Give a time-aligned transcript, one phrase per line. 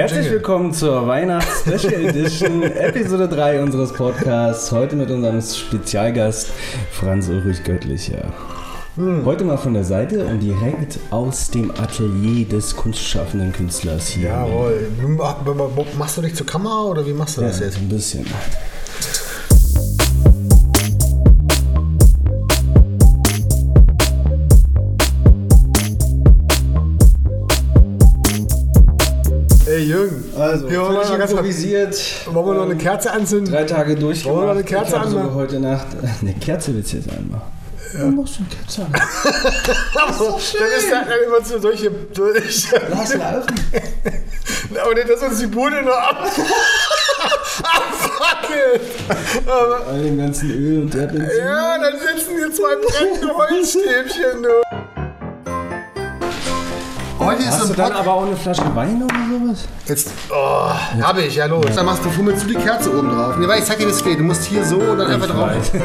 [0.00, 4.72] Herzlich willkommen zur Weihnachts-Special Edition, Episode 3 unseres Podcasts.
[4.72, 6.48] Heute mit unserem Spezialgast
[6.90, 8.32] Franz Ulrich Göttlicher.
[8.96, 9.26] Hm.
[9.26, 14.30] Heute mal von der Seite und direkt aus dem Atelier des kunstschaffenden Künstlers hier.
[14.30, 14.88] Jawohl.
[15.98, 17.76] Machst du dich zur Kamera oder wie machst du das Ja, jetzt?
[17.76, 18.24] ein bisschen.
[30.40, 32.26] Also, hier wollen wir, ganz improvisiert.
[32.32, 33.52] wollen wir noch eine Kerze anzünden?
[33.52, 34.36] Drei Tage durchgemacht.
[34.36, 35.38] Wollen wir noch eine Kerze ich habe sogar anmachen?
[35.38, 35.86] heute Nacht...
[36.22, 37.42] Eine Kerze willst du jetzt einmal?
[37.92, 38.00] Ja.
[38.00, 38.92] Du machst eine Kerze an.
[39.92, 41.90] Dann ist da dann immer so solche.
[42.16, 43.54] solche Lass laufen.
[44.82, 46.30] aber nicht, dass uns die Bude noch ab.
[47.62, 48.80] abfackelt.
[49.88, 51.38] All dem ganzen Öl und Erdbenzin.
[51.38, 54.42] ja, dann sitzen hier zwei brennende Holzstäbchen.
[54.42, 54.79] Du.
[57.20, 59.68] Heute ist Hast so du dann aber auch eine Flasche Wein oder sowas?
[59.86, 60.70] Jetzt, oh,
[61.02, 61.66] hab ich, ja los.
[61.74, 63.36] Dann machst du, fummelst du die Kerze oben drauf.
[63.36, 64.18] Nee, weil ich zeig dir, wie es geht.
[64.18, 65.70] Du musst hier so und dann einfach drauf.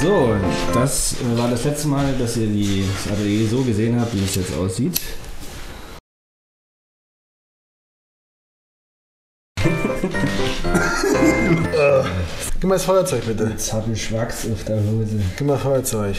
[0.00, 0.36] So,
[0.72, 4.24] das äh, war das letzte Mal, dass ihr die, das Atelier so gesehen habt, wie
[4.24, 5.00] es jetzt aussieht.
[12.60, 13.48] Gib mal das Feuerzeug bitte.
[13.50, 15.20] Jetzt habe ich Wachs auf der Hose.
[15.36, 16.14] Gib mal Feuerzeug.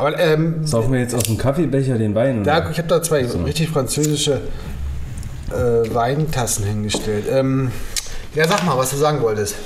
[0.00, 2.40] Aber ähm, Saufen wir jetzt aus dem Kaffeebecher den Wein?
[2.40, 2.62] Oder?
[2.62, 4.40] da, ich habe da zwei richtig französische
[5.50, 7.26] äh, Weintassen hingestellt.
[7.30, 7.70] Ähm,
[8.34, 9.56] ja, sag mal, was du sagen wolltest.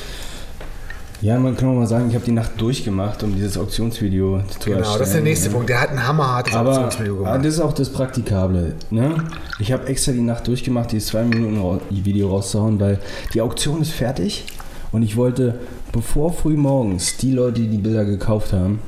[1.20, 4.70] Ja, man kann auch mal sagen, ich habe die Nacht durchgemacht, um dieses Auktionsvideo zu
[4.70, 4.98] Genau, erstellen.
[4.98, 5.54] das ist der nächste ne?
[5.54, 5.68] Punkt.
[5.68, 7.44] Der hat ein hammerhartes Aber Auktionsvideo ah, gemacht.
[7.46, 8.74] das ist auch das Praktikable.
[8.90, 9.14] Ne?
[9.60, 12.98] Ich habe extra die Nacht durchgemacht, dieses 2 Minuten Video rauszuhauen, weil
[13.32, 14.46] die Auktion ist fertig
[14.90, 15.60] und ich wollte,
[15.92, 18.80] bevor früh morgens die Leute, die die Bilder gekauft haben,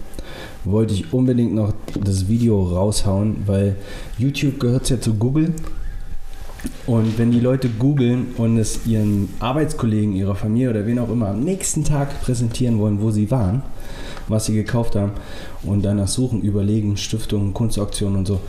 [0.67, 1.73] wollte ich unbedingt noch
[2.03, 3.77] das Video raushauen, weil
[4.19, 5.53] YouTube gehört ja zu Google.
[6.87, 11.29] Und wenn die Leute googeln und es ihren Arbeitskollegen, ihrer Familie oder wen auch immer
[11.29, 13.63] am nächsten Tag präsentieren wollen, wo sie waren,
[14.27, 15.13] was sie gekauft haben
[15.63, 18.41] und danach suchen, überlegen, Stiftungen, Kunstauktionen und so,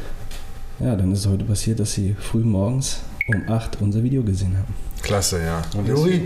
[0.79, 4.57] ja, dann ist es heute passiert, dass sie früh morgens um 8 unser Video gesehen
[4.57, 4.73] haben.
[5.01, 5.61] Klasse, ja.
[5.77, 6.22] Und Juri?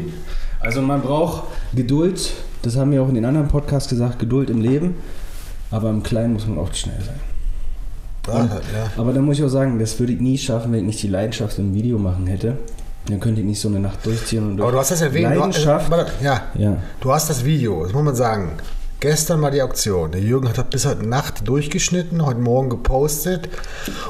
[0.60, 1.44] Also man braucht
[1.74, 2.32] Geduld,
[2.62, 4.96] das haben wir auch in den anderen Podcasts gesagt, Geduld im Leben,
[5.72, 7.20] aber im Kleinen muss man oft schnell sein.
[8.28, 8.92] Ah, ja.
[8.98, 11.08] Aber da muss ich auch sagen, das würde ich nie schaffen, wenn ich nicht die
[11.08, 12.58] Leidenschaft im Video machen hätte.
[13.08, 15.26] Dann könnte ich nicht so eine Nacht durchziehen und Aber du hast das erwähnt.
[15.26, 15.90] Du, äh, Leidenschaft.
[15.90, 16.78] warte, ja, ja.
[17.00, 18.52] du hast das Video, das muss man sagen.
[19.00, 20.12] Gestern war die Auktion.
[20.12, 23.50] Der Jürgen hat bis heute Nacht durchgeschnitten, heute Morgen gepostet.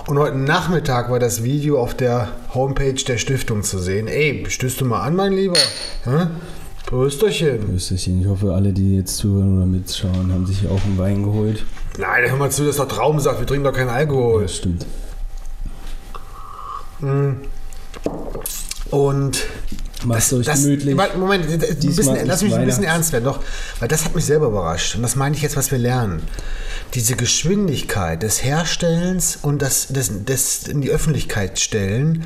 [0.07, 4.09] Und heute Nachmittag war das Video auf der Homepage der Stiftung zu sehen.
[4.09, 5.57] Ey, stößt du mal an, mein Lieber?
[6.03, 6.27] Hä?
[6.91, 7.73] Prösterchen.
[7.73, 8.19] Österchen.
[8.19, 11.65] Ich hoffe, alle, die jetzt zuhören oder mitschauen, haben sich auch einen Wein geholt.
[11.97, 13.39] Nein, hör mal zu, das ist doch Traumsaft.
[13.39, 14.41] Wir trinken doch keinen Alkohol.
[14.41, 14.85] Das stimmt.
[18.89, 19.45] Und
[20.03, 20.95] Macht euch gemütlich.
[21.17, 23.39] Moment, bisschen, lass mich ein bisschen ernst werden, doch,
[23.79, 24.95] weil das hat mich selber überrascht.
[24.95, 26.23] Und das meine ich jetzt, was wir lernen.
[26.93, 32.25] Diese Geschwindigkeit des Herstellens und das, das, das in die Öffentlichkeit stellen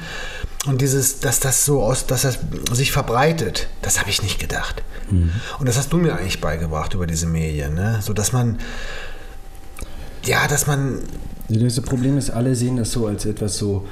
[0.65, 2.39] und dieses, dass das so aus, dass das
[2.71, 4.81] sich verbreitet, das habe ich nicht gedacht.
[5.11, 5.31] Mhm.
[5.59, 7.99] Und das hast du mir eigentlich beigebracht über diese Medien, ne?
[8.01, 8.59] So dass man,
[10.25, 11.03] ja, dass man
[11.47, 13.85] Das Problem ist, alle sehen das so als etwas so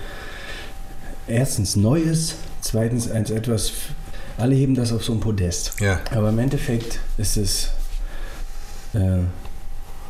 [1.28, 2.36] erstens Neues,
[2.74, 3.72] zweitens als etwas,
[4.40, 5.80] alle heben das auf so ein Podest.
[5.80, 6.00] Ja.
[6.16, 7.70] Aber im Endeffekt ist es
[8.96, 9.20] äh,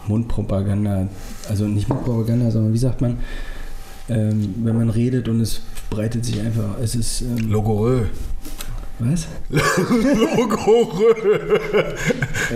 [0.07, 1.09] Mundpropaganda,
[1.50, 3.18] also nicht Mundpropaganda, sondern wie sagt man,
[4.07, 5.59] ähm, wenn man redet und es
[5.90, 8.06] breitet sich einfach, es ist, ähm, Logorö.
[9.00, 9.28] was?
[9.50, 11.12] Logorö.
[11.74, 11.95] Äh,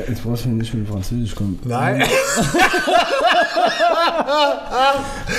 [0.07, 1.59] Jetzt brauchst du nicht mit Französisch kommen.
[1.65, 2.01] Nein.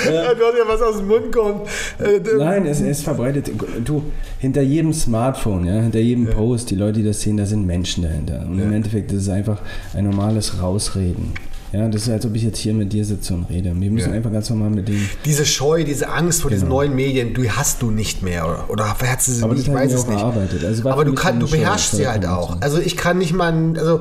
[0.05, 0.33] ja.
[0.33, 1.67] Du hast ja was aus dem Mund kommt.
[1.99, 3.51] Äh, Nein, es, es verbreitet.
[3.83, 4.03] Du,
[4.39, 8.03] hinter jedem Smartphone, ja, hinter jedem Post, die Leute, die das sehen, da sind Menschen
[8.03, 8.45] dahinter.
[8.47, 8.75] Und im Ja.
[8.75, 9.59] Endeffekt ist es einfach
[9.93, 11.33] ein normales Rausreden.
[11.71, 13.71] Ja, das ist, als ob ich jetzt hier mit dir sitze und rede.
[13.79, 14.15] Wir müssen Ja.
[14.15, 15.07] einfach ganz normal mit denen.
[15.23, 16.77] Diese Scheu, diese Angst vor diesen Genau.
[16.77, 18.45] neuen Medien, die hast du nicht mehr.
[18.47, 18.95] Oder, oder
[19.27, 19.67] du sie nicht?
[19.67, 20.23] Ich weiß es nicht.
[20.65, 22.53] Also Aber du, kann, du beherrschst sie halt auch.
[22.53, 22.57] so.
[22.59, 23.99] Also ich kann nicht mal, also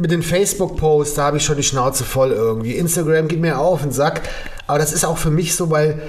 [0.00, 2.76] mit den Facebook-Posts, da habe ich schon die Schnauze voll irgendwie.
[2.76, 4.22] Instagram geht mir auf den Sack.
[4.66, 6.00] Aber das ist auch für mich so, weil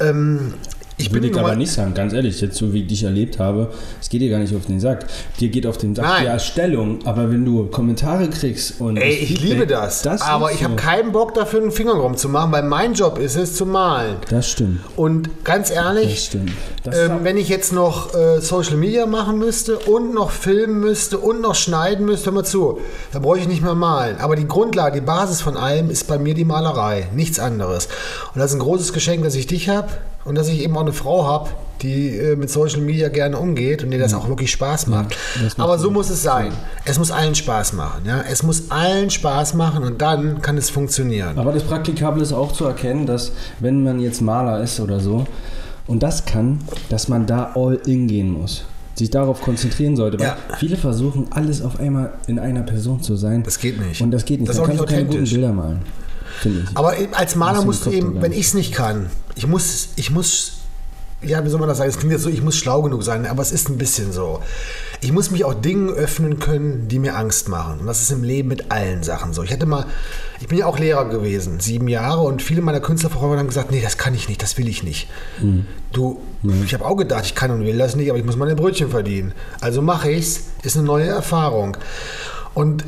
[0.00, 0.54] ähm,
[0.96, 3.72] ich Würde ich aber nicht sagen, ganz ehrlich, jetzt so wie ich dich erlebt habe,
[4.00, 5.06] es geht dir gar nicht auf den Sack.
[5.40, 6.22] Dir geht auf den Sack Nein.
[6.22, 8.96] die Erstellung, aber wenn du Kommentare kriegst und.
[8.96, 10.06] Ey, das ich Feedback, liebe das.
[10.22, 10.80] aber ist ich habe so.
[10.80, 14.16] keinen Bock dafür, einen Finger rumzumachen, weil mein Job ist es, zu malen.
[14.30, 14.80] Das stimmt.
[14.94, 16.52] Und ganz Das ehrlich, stimmt.
[16.84, 21.18] Das ähm, wenn ich jetzt noch äh, Social Media machen müsste und noch filmen müsste
[21.18, 22.78] und noch schneiden müsste, hör mal zu,
[23.12, 24.18] da brauche ich nicht mehr malen.
[24.18, 27.88] Aber die Grundlage, die Basis von allem ist bei mir die Malerei, nichts anderes.
[28.32, 29.88] Und das ist ein großes Geschenk, dass ich dich habe
[30.24, 31.50] und dass ich eben auch eine Frau habe,
[31.82, 35.16] die äh, mit Social Media gerne umgeht und die das auch wirklich Spaß macht.
[35.42, 36.52] macht Aber so muss es sein.
[36.84, 38.02] Es muss allen Spaß machen.
[38.06, 38.22] Ja?
[38.30, 41.38] Es muss allen Spaß machen und dann kann es funktionieren.
[41.38, 45.26] Aber das Praktikable ist auch zu erkennen, dass wenn man jetzt Maler ist oder so
[45.86, 48.64] und das kann, dass man da all in gehen muss.
[48.94, 50.20] Sich darauf konzentrieren sollte.
[50.20, 50.36] Weil Ja.
[50.58, 53.42] viele versuchen, alles auf einmal in einer Person zu sein.
[53.42, 54.00] Das geht nicht.
[54.00, 54.48] Und das geht nicht.
[54.48, 55.24] Das ist da auch kannst du keine guten.
[55.24, 55.80] Bilder malen.
[56.40, 56.76] Finde ich.
[56.76, 60.52] Aber als Maler musst du eben, wenn ich es nicht kann, ich muss, ich muss,
[61.22, 61.90] ja, wie soll man das sagen?
[61.90, 64.42] Es klingt jetzt so, ich muss schlau genug sein, aber es ist ein bisschen so.
[65.00, 67.80] Ich muss mich auch Dingen öffnen können, die mir Angst machen.
[67.80, 69.42] Und das ist im Leben mit allen Sachen so.
[69.42, 69.86] Ich hatte mal,
[70.40, 73.80] ich bin ja auch Lehrer gewesen, sieben Jahre, und viele meiner Künstlerfreunde haben gesagt, nee,
[73.82, 75.08] das kann ich nicht, das will ich nicht.
[75.92, 76.20] Du,
[76.64, 78.90] ich habe auch gedacht, ich kann und will das nicht, aber ich muss meine Brötchen
[78.90, 79.32] verdienen.
[79.60, 81.76] Also mache ich's, ist eine neue Erfahrung.
[82.54, 82.84] Und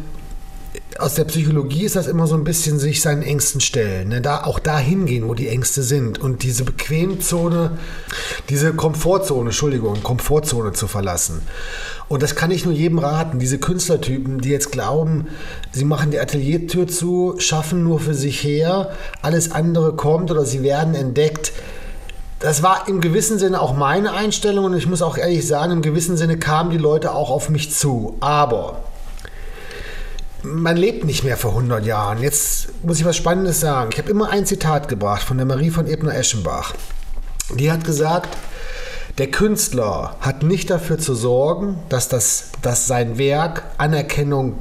[0.99, 4.09] aus der Psychologie ist das immer so ein bisschen sich seinen Ängsten stellen.
[4.09, 4.21] Ne?
[4.21, 6.19] Da, auch da hingehen, wo die Ängste sind.
[6.19, 7.73] Und diese Bequemzone,
[8.49, 11.43] diese Komfortzone, Entschuldigung, Komfortzone zu verlassen.
[12.09, 13.39] Und das kann ich nur jedem raten.
[13.39, 15.27] Diese Künstlertypen, die jetzt glauben,
[15.73, 18.93] sie machen die Ateliertür zu, schaffen nur für sich her,
[19.23, 21.53] alles andere kommt oder sie werden entdeckt.
[22.39, 25.83] Das war im gewissen Sinne auch meine Einstellung und ich muss auch ehrlich sagen, im
[25.83, 28.17] gewissen Sinne kamen die Leute auch auf mich zu.
[28.21, 28.83] Aber
[30.47, 32.23] man lebt nicht mehr vor 100 Jahren.
[32.23, 33.91] Jetzt muss ich was Spannendes sagen.
[33.93, 36.75] Ich habe immer ein Zitat gebracht von der Marie von Ebner-Eschenbach.
[37.55, 38.37] Die hat gesagt,
[39.19, 44.59] der Künstler hat nicht dafür zu sorgen, dass, das, dass sein Werk Anerkennung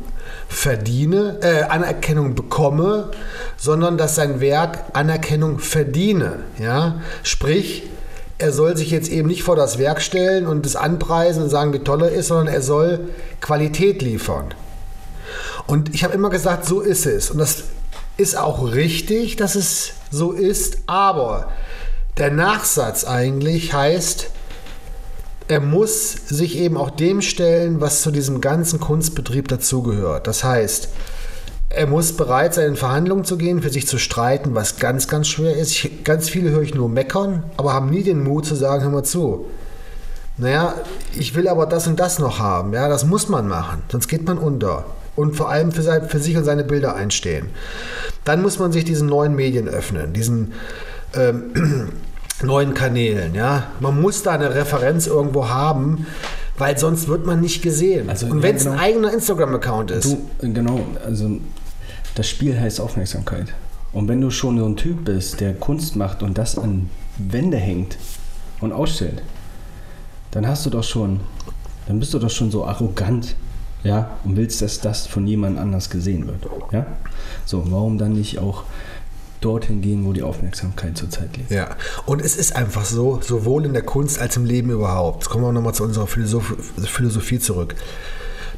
[0.47, 3.11] verdiene, äh, Anerkennung bekomme,
[3.57, 6.39] sondern dass sein Werk Anerkennung verdiene.
[6.59, 7.01] Ja?
[7.23, 7.83] Sprich,
[8.37, 11.73] er soll sich jetzt eben nicht vor das Werk stellen und es anpreisen und sagen,
[11.73, 13.09] wie toll er ist, sondern er soll
[13.39, 14.53] Qualität liefern.
[15.67, 17.31] Und ich habe immer gesagt, so ist es.
[17.31, 17.63] Und das
[18.17, 20.77] ist auch richtig, dass es so ist.
[20.87, 21.51] Aber
[22.17, 24.29] der Nachsatz eigentlich heißt,
[25.47, 30.27] er muss sich eben auch dem stellen, was zu diesem ganzen Kunstbetrieb dazugehört.
[30.27, 30.89] Das heißt,
[31.69, 35.27] er muss bereit sein, in Verhandlungen zu gehen, für sich zu streiten, was ganz, ganz
[35.27, 35.71] schwer ist.
[35.71, 38.91] Ich, ganz viele höre ich nur meckern, aber haben nie den Mut zu sagen, hör
[38.91, 39.45] mal zu.
[40.37, 40.75] Naja,
[41.13, 42.73] ich will aber das und das noch haben.
[42.73, 44.85] Ja, das muss man machen, sonst geht man unter.
[45.15, 47.47] Und vor allem für, sein, für sich und seine Bilder einstehen.
[48.25, 50.53] Dann muss man sich diesen neuen Medien öffnen, diesen
[51.15, 51.89] ähm,
[52.43, 53.33] neuen Kanälen.
[53.33, 53.67] Ja?
[53.79, 56.05] Man muss da eine Referenz irgendwo haben,
[56.57, 58.09] weil sonst wird man nicht gesehen.
[58.09, 58.83] Also, und ja, wenn es ein genau.
[58.83, 60.05] eigener Instagram-Account ist.
[60.05, 61.29] Du, genau, also
[62.15, 63.53] das Spiel heißt Aufmerksamkeit.
[63.93, 67.57] Und wenn du schon so ein Typ bist, der Kunst macht und das an Wände
[67.57, 67.97] hängt
[68.59, 69.21] und ausstellt,
[70.31, 71.21] dann hast du doch schon,
[71.87, 73.35] dann bist du doch schon so arrogant,
[73.85, 76.85] ja, und willst, dass das von jemand anders gesehen wird, ja?
[77.45, 78.63] So, warum dann nicht auch
[79.41, 81.51] dorthin gehen, wo die Aufmerksamkeit zurzeit liegt?
[81.51, 85.23] Ja, und es ist einfach so, sowohl in der Kunst als im Leben überhaupt.
[85.23, 87.75] Jetzt kommen wir nochmal zu unserer Philosoph Philosophie zurück.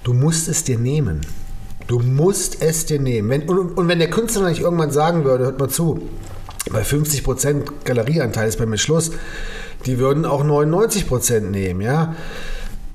[0.04, 1.22] Du musst es dir nehmen.
[1.88, 3.30] Du musst es dir nehmen.
[3.30, 6.08] Wenn, und, und wenn der Künstler nicht irgendwann sagen würde, hört mal zu,
[6.72, 9.12] bei 50% Galerieanteil ist bei mir Schluss,
[9.86, 12.16] die würden auch 99% nehmen, ja.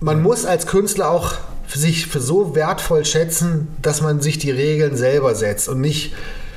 [0.01, 1.35] Man muss als Künstler auch
[1.67, 6.15] für sich für so wertvoll schätzen, dass man sich die Regeln selber setzt und nicht,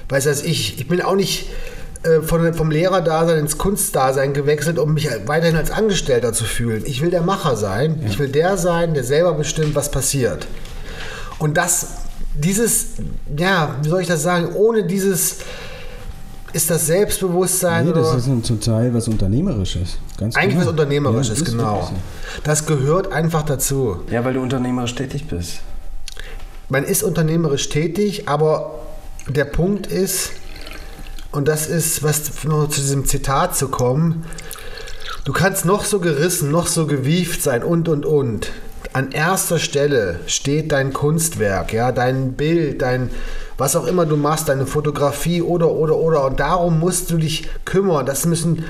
[0.09, 1.47] weiß das ich, ich bin auch nicht
[2.03, 6.83] äh, von, vom Lehrerdasein ins Kunstdasein gewechselt, um mich weiterhin als Angestellter zu fühlen.
[6.85, 8.03] Ich will der Macher sein.
[8.07, 10.47] Ich will der sein, der selber bestimmt, was passiert.
[11.39, 11.87] Und das,
[12.35, 12.87] dieses,
[13.37, 15.37] ja, wie soll ich das sagen, ohne dieses,
[16.55, 19.97] ist das Selbstbewusstsein Nee, das oder ist ein total was Unternehmerisches.
[20.17, 20.71] Ganz eigentlich was genau.
[20.71, 21.91] Unternehmerisches, Ja, genau.
[22.45, 23.97] Das gehört einfach dazu.
[24.09, 25.59] Ja, weil du unternehmerisch tätig bist.
[26.69, 28.79] Man ist unternehmerisch tätig, aber
[29.27, 30.31] der Punkt ist,
[31.33, 34.23] und das ist, was noch zu diesem Zitat zu kommen,
[35.25, 38.49] du kannst noch so gerissen, noch so gewieft sein und und und.
[38.93, 43.09] An erster Stelle steht dein Kunstwerk, ja, dein Bild, dein
[43.57, 46.25] was auch immer du machst, deine Fotografie oder oder oder.
[46.25, 48.05] Und darum musst du dich kümmern.
[48.05, 48.65] Das müssen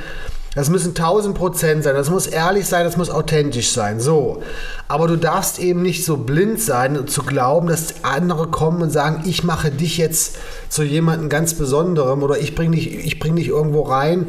[0.55, 4.41] das müssen 1000 Prozent sein, das muss ehrlich sein, das muss authentisch sein, so.
[4.87, 8.89] Aber du darfst eben nicht so blind sein und zu glauben, dass andere kommen und
[8.89, 10.37] sagen, ich mache dich jetzt
[10.69, 14.27] zu jemandem ganz Besonderem oder ich bringe dich, ich bring dich irgendwo rein.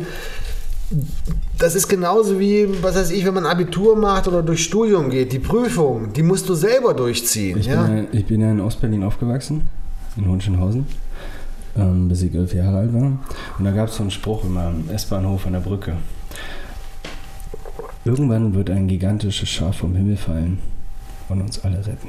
[1.58, 5.32] Das ist genauso wie, was weiß ich, wenn man Abitur macht oder durch Studium geht.
[5.32, 7.58] Die Prüfung, die musst du selber durchziehen.
[7.58, 7.84] Ich, ja?
[7.84, 9.68] bin, ja, ich bin ja in Ostberlin aufgewachsen,
[10.16, 10.86] in Hohenschönhausen,
[11.76, 13.02] ähm, bis ich elf Jahre alt war.
[13.58, 15.94] Und da gab es so einen Spruch immer am S-Bahnhof an der Brücke.
[18.04, 20.58] Irgendwann wird ein gigantisches Schaf vom Himmel fallen
[21.28, 22.08] und uns alle retten.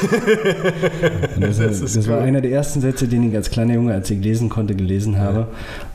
[1.40, 4.20] das, Das das, war einer der ersten Sätze, den ich als kleiner Junge, als ich
[4.22, 5.48] lesen konnte, gelesen habe.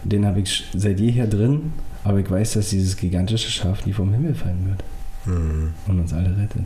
[0.04, 1.74] Den habe ich seit jeher drin.
[2.04, 4.84] Aber ich weiß, dass dieses gigantische Schaf nie vom Himmel fallen wird
[5.26, 5.74] Mhm.
[5.88, 6.62] und uns alle rettet.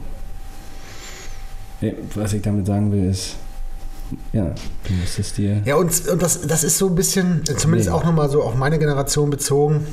[2.15, 3.37] Was ich damit sagen will, ist,
[4.33, 4.53] ja,
[4.87, 5.61] du musst es dir.
[5.65, 7.95] Ja, und, und das, das ist so ein bisschen, zumindest Nee.
[7.95, 9.85] auch nochmal so auf meine Generation bezogen.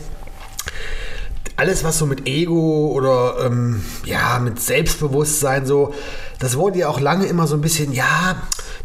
[1.58, 5.94] Alles, was so mit Ego oder ähm, ja, mit Selbstbewusstsein so,
[6.38, 8.36] das wurde ja auch lange immer so ein bisschen, ja,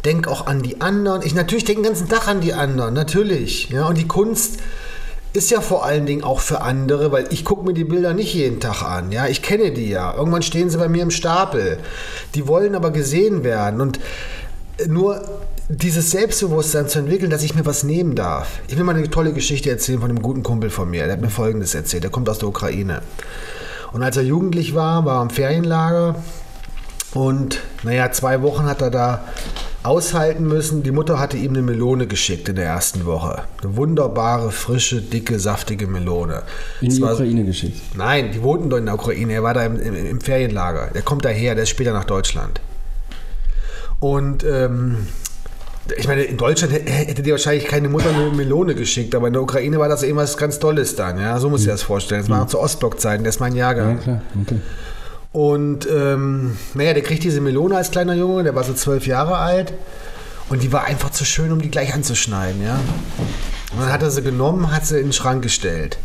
[0.05, 1.21] denk auch an die anderen.
[1.21, 3.69] Ich natürlich denke den ganzen Tag an die anderen, natürlich.
[3.69, 4.59] Ja, und die Kunst
[5.33, 8.33] ist ja vor allen Dingen auch für andere, weil ich gucke mir die Bilder nicht
[8.33, 9.11] jeden Tag an.
[9.11, 10.13] Ja, ich kenne die ja.
[10.13, 11.77] Irgendwann stehen sie bei mir im Stapel.
[12.35, 13.81] Die wollen aber gesehen werden.
[13.81, 13.99] Und
[14.87, 15.21] nur
[15.69, 18.59] dieses Selbstbewusstsein zu entwickeln, dass ich mir was nehmen darf.
[18.67, 21.03] Ich will mal eine tolle Geschichte erzählen von einem guten Kumpel von mir.
[21.05, 22.03] Der hat mir Folgendes erzählt.
[22.03, 23.01] Der kommt aus der Ukraine.
[23.93, 26.15] Und als er jugendlich war, war er im Ferienlager.
[27.13, 29.25] Und naja, zwei Wochen hat er da
[29.83, 30.83] aushalten müssen.
[30.83, 33.43] Die Mutter hatte ihm eine Melone geschickt in der ersten Woche.
[33.63, 36.43] Eine wunderbare, frische, dicke, saftige Melone.
[36.81, 37.81] In die war- Ukraine geschickt.
[37.95, 39.33] Nein, die wohnten dort in der Ukraine.
[39.33, 40.91] Er war da im, im, im Ferienlager.
[40.93, 42.61] Der kommt daher, der ist später nach Deutschland.
[44.01, 45.07] Und ähm,
[45.97, 49.33] ich meine, in Deutschland hä- hätte dir wahrscheinlich keine Mutter eine Melone geschickt, aber in
[49.33, 51.19] der Ukraine war das irgendwas ganz Tolles dann.
[51.19, 52.21] Ja, so muss ich das vorstellen.
[52.21, 53.99] Das war noch zu Ostblockzeiten, das ist mein Ja, Jahrgang.
[54.01, 54.59] klar, okay.
[55.31, 59.37] Und ähm, naja, der kriegt diese Melone als kleiner Junge, der war so zwölf Jahre
[59.37, 59.71] alt.
[60.49, 62.77] Und die war einfach zu schön, um die gleich anzuschneiden, ja.
[63.71, 65.97] Und dann hat er sie genommen, hat sie in den Schrank gestellt.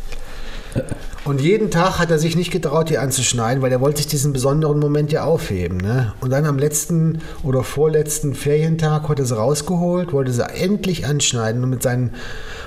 [1.27, 4.33] Und jeden Tag hat er sich nicht getraut, die anzuschneiden, weil er wollte sich diesen
[4.33, 5.79] besonderen Moment ja aufheben.
[5.79, 6.15] Ne?
[6.21, 11.65] Und dann am letzten oder vorletzten Ferientag hat er sie rausgeholt, wollte sie endlich anschneiden
[11.65, 12.15] und mit seinen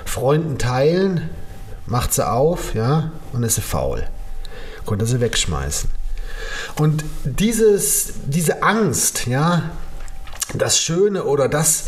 [0.04, 1.30] Freunden teilen,
[1.86, 4.06] macht sie auf, ja, und ist sie faul.
[4.84, 5.88] Konnte sie wegschmeißen.
[6.76, 9.70] Und dieses, diese Angst, ja,
[10.52, 11.86] das Schöne oder das,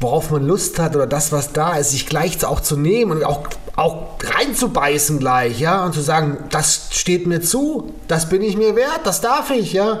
[0.00, 3.24] worauf man Lust hat oder das, was da ist, sich gleich auch zu nehmen und
[3.24, 3.46] auch,
[3.76, 8.76] auch reinzubeißen gleich, ja, und zu sagen, das steht mir zu, das bin ich mir
[8.76, 10.00] wert, das darf ich, ja.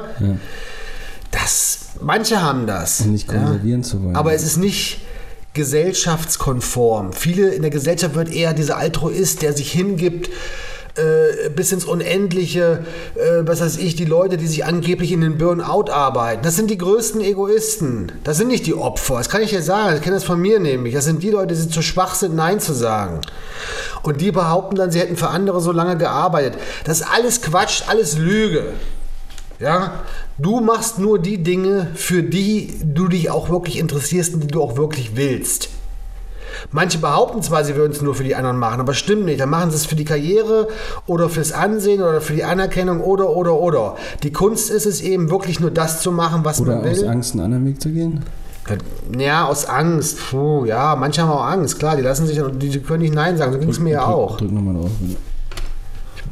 [1.30, 3.02] Das, manche haben das.
[3.02, 3.88] Und nicht konservieren ja.
[3.88, 4.16] zu wollen.
[4.16, 5.00] Aber es ist nicht
[5.54, 7.12] gesellschaftskonform.
[7.12, 10.30] Viele in der Gesellschaft wird eher dieser Altruist, der sich hingibt,
[11.00, 15.38] äh, bis ins Unendliche, äh, was weiß ich, die Leute, die sich angeblich in den
[15.38, 16.42] Burnout arbeiten.
[16.42, 18.12] Das sind die größten Egoisten.
[18.24, 19.16] Das sind nicht die Opfer.
[19.16, 19.96] Das kann ich dir sagen.
[19.96, 20.94] Ich kenne das von mir nämlich.
[20.94, 23.20] Das sind die Leute, die zu schwach sind, Nein zu sagen.
[24.02, 26.60] Und die behaupten dann, sie hätten für andere so lange gearbeitet.
[26.84, 28.74] Das ist alles Quatsch, alles Lüge.
[29.58, 30.04] Ja,
[30.38, 34.62] du machst nur die Dinge, für die du dich auch wirklich interessierst und die du
[34.62, 35.68] auch wirklich willst.
[36.72, 39.40] Manche behaupten zwar, sie würden es nur für die anderen machen, aber stimmt nicht.
[39.40, 40.68] Dann machen sie es für die Karriere
[41.06, 43.96] oder fürs Ansehen oder für die Anerkennung oder, oder, oder.
[44.22, 46.92] Die Kunst ist es eben wirklich nur das zu machen, was Oder man will.
[46.92, 48.24] aus Angst einen anderen Weg zu gehen?
[49.18, 50.18] Ja, aus Angst.
[50.30, 51.96] Puh, ja, manche haben auch Angst, klar.
[51.96, 53.52] Die lassen sich, die können nicht Nein sagen.
[53.52, 54.36] So ging es mir ja auch.
[54.36, 54.90] Drück nochmal drauf.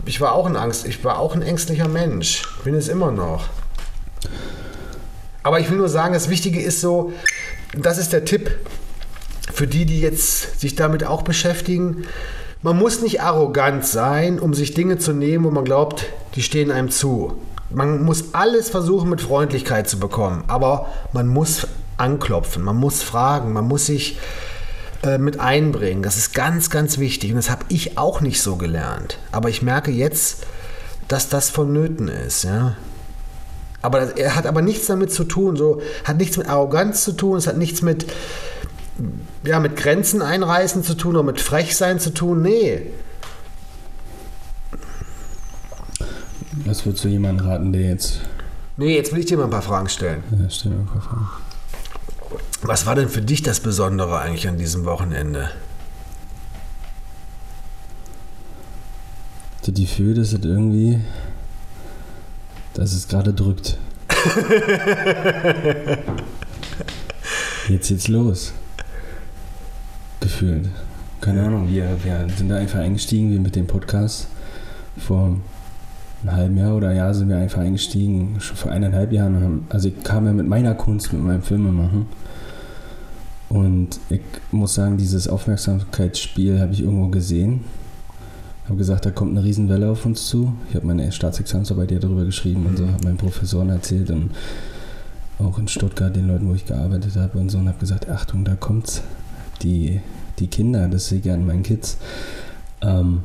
[0.05, 2.45] Ich war auch ein Angst, ich war auch ein ängstlicher Mensch.
[2.65, 3.45] Bin es immer noch.
[5.43, 7.13] Aber ich will nur sagen, das Wichtige ist so,
[7.77, 8.51] das ist der Tipp
[9.53, 12.05] für die, die jetzt sich damit auch beschäftigen.
[12.63, 16.71] Man muss nicht arrogant sein, um sich Dinge zu nehmen, wo man glaubt, die stehen
[16.71, 17.37] einem zu.
[17.71, 21.67] Man muss alles versuchen, mit Freundlichkeit zu bekommen, aber man muss
[21.99, 24.19] anklopfen, man muss fragen, man muss sich
[25.03, 26.03] äh, mit einbringen.
[26.03, 29.19] Das ist ganz, ganz wichtig und das habe ich auch nicht so gelernt.
[29.31, 30.47] Aber ich merke jetzt,
[31.09, 32.45] dass das vonnöten ist.
[32.45, 32.77] Ja?
[33.81, 37.37] Aber er hat aber nichts damit zu tun, so hat nichts mit Arroganz zu tun,
[37.37, 38.07] es hat nichts mit
[39.45, 42.43] ja, mit Grenzen einreißen zu tun oder mit Frechsein zu tun.
[42.43, 42.83] Nee.
[46.65, 48.21] Was würdest du jemandem raten, der jetzt.
[48.77, 50.23] Nee, jetzt will ich dir mal ein paar Fragen stellen.
[50.31, 51.31] Ja, stell mir mal vor.
[52.63, 55.51] Was war denn für dich das Besondere eigentlich an diesem Wochenende?
[59.63, 61.01] Das Gefühl, dass es irgendwie.
[62.75, 63.79] dass es gerade drückt.
[67.69, 68.53] Jetzt geht's los.
[70.21, 70.69] Gefühlt.
[71.21, 74.29] Keine Ahnung, wir, wir sind da einfach eingestiegen, wie mit dem Podcast.
[74.97, 75.37] Vor
[76.23, 79.67] einem halben Jahr oder Jahr sind wir einfach eingestiegen, schon vor eineinhalb Jahren.
[79.69, 82.07] also ich kam ja mit meiner Kunst, mit meinem Filmemachen.
[83.49, 84.21] Und ich
[84.51, 87.65] muss sagen, dieses Aufmerksamkeitsspiel habe ich irgendwo gesehen.
[88.67, 90.53] habe gesagt, da kommt eine Riesenwelle auf uns zu.
[90.69, 94.31] Ich habe meine Staatsexamensarbeit ja darüber geschrieben und so, habe meinen Professoren erzählt und
[95.39, 98.45] auch in Stuttgart den Leuten, wo ich gearbeitet habe und so und habe gesagt, Achtung,
[98.45, 99.03] da kommt's.
[99.63, 100.01] Die,
[100.39, 101.97] die Kinder, das sehe ich an meinen Kids,
[102.81, 103.23] ähm,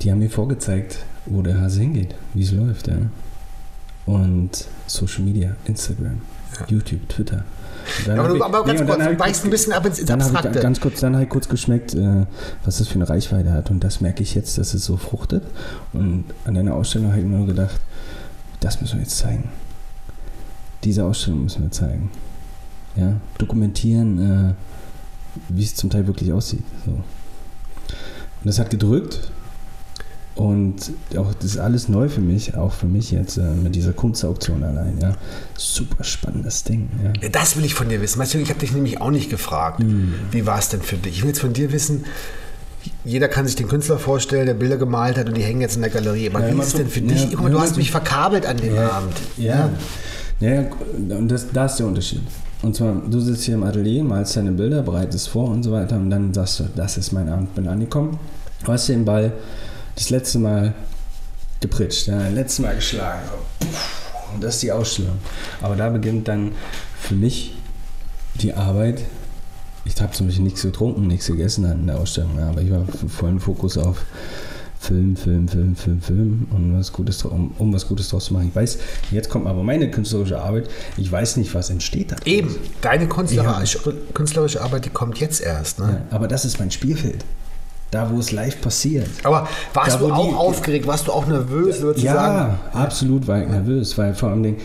[0.00, 2.96] die haben mir vorgezeigt, wo der Hase hingeht, wie es läuft, ja.
[4.06, 6.20] Und Social Media, Instagram,
[6.58, 6.66] Ja.
[6.68, 7.44] YouTube, Twitter.
[8.06, 10.20] Dann aber ich- aber ganz nee, kurz, du ich weichst ein bisschen ab ins, Dann
[10.22, 10.58] habe Abstrakte.
[10.58, 12.26] ich ganz kurz, dann habe ich kurz geschmeckt, äh,
[12.64, 13.70] was das für eine Reichweite hat.
[13.70, 15.44] Und das merke ich jetzt, dass es so fruchtet.
[15.92, 17.80] Und an deiner Ausstellung habe ich mir nur gedacht,
[18.60, 19.48] das müssen wir jetzt zeigen.
[20.84, 22.10] Diese Ausstellung müssen wir zeigen.
[22.96, 24.54] Ja, dokumentieren, äh,
[25.48, 26.64] wie es zum Teil wirklich aussieht.
[26.84, 26.92] So.
[26.92, 27.02] Und
[28.44, 29.30] das hat gedrückt.
[30.34, 33.92] Und auch das ist alles neu für mich, auch für mich jetzt äh, mit dieser
[33.92, 34.98] Kunstauktion allein.
[34.98, 35.14] Ja,
[35.58, 36.88] super spannendes Ding.
[37.04, 37.12] Ja.
[37.24, 38.18] Ja, das will ich von dir wissen.
[38.18, 39.80] Weißt du, ich habe dich nämlich auch nicht gefragt.
[39.80, 40.14] Mhm.
[40.30, 41.16] Wie war es denn für dich?
[41.18, 42.06] Ich will jetzt von dir wissen,
[43.04, 45.82] jeder kann sich den Künstler vorstellen, der Bilder gemalt hat und die hängen jetzt in
[45.82, 46.30] der Galerie.
[46.30, 47.28] Aber Ja, wie ist es so- denn für dich?
[47.30, 49.12] Guck mal, du hast mich verkabelt an dem Abend.
[49.36, 49.68] Ja.
[50.40, 50.64] Ja,
[51.10, 52.22] und das, da ist der Unterschied.
[52.62, 55.96] Und zwar, du sitzt hier im Atelier, malst deine Bilder, bereitest vor und so weiter
[55.96, 58.18] und dann sagst du, das ist mein Abend, bin angekommen.
[58.64, 59.32] Du hast den Ball
[59.96, 60.72] das letzte Mal
[61.60, 63.22] gepritscht, ja, das letzte Mal geschlagen.
[64.32, 65.18] Und das ist die Ausstellung.
[65.60, 66.52] Aber da beginnt dann
[67.00, 67.54] für mich
[68.34, 69.02] die Arbeit.
[69.84, 73.40] Ich habe zum Beispiel nichts getrunken, nichts gegessen in der Ausstellung, aber ich war vollen
[73.40, 74.04] Fokus auf
[74.82, 78.48] Film, Film, Film, Film, Film und was Gutes, um, um was Gutes draus zu machen.
[78.48, 78.78] Ich weiß,
[79.12, 80.68] jetzt kommt aber meine künstlerische Arbeit.
[80.96, 82.16] Ich weiß nicht, was entsteht da.
[82.24, 83.78] Eben, deine künstlerische,
[84.12, 85.78] künstlerische Arbeit, die kommt jetzt erst.
[85.78, 86.02] Ne?
[86.10, 87.24] Ja, aber das ist mein Spielfeld.
[87.92, 89.06] Da, wo es live passiert.
[89.22, 90.86] Aber warst Da, du auch die- aufgeregt?
[90.88, 92.58] Warst du auch nervös, würdest du sagen?
[92.74, 94.56] Ja, absolut war ich nervös, weil vor allem,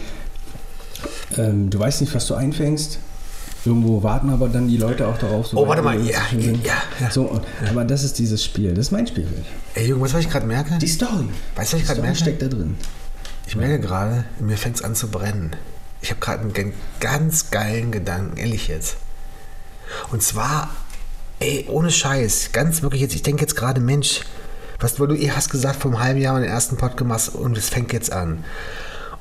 [1.38, 3.00] ähm, du weißt nicht, was du einfängst.
[3.67, 5.47] Irgendwo warten aber dann die Leute auch darauf.
[5.53, 6.53] Oh, warte sobald mal, ja, ja,
[7.01, 7.12] ja.
[7.12, 9.43] So, und- aber das ist dieses Spiel, das ist mein Spielfeld.
[9.74, 10.77] Ey, Junge, weißt du, was ich gerade merke?
[10.77, 11.27] Die Story.
[11.55, 12.17] Weißt du, was ich gerade merke?
[12.17, 12.77] steckt da drin.
[13.45, 15.55] Ich merke gerade, mir fängt es an zu brennen.
[16.01, 18.97] Ich habe gerade einen ganz geilen Gedanken, ehrlich jetzt.
[20.12, 20.69] Und zwar,
[21.39, 24.21] ey, ohne Scheiß, ganz wirklich jetzt, ich denke jetzt gerade, Mensch,
[24.79, 27.57] was weil du eh hast gesagt, vor einem halben Jahr den ersten Podcast gemacht und
[27.57, 28.43] es fängt jetzt an.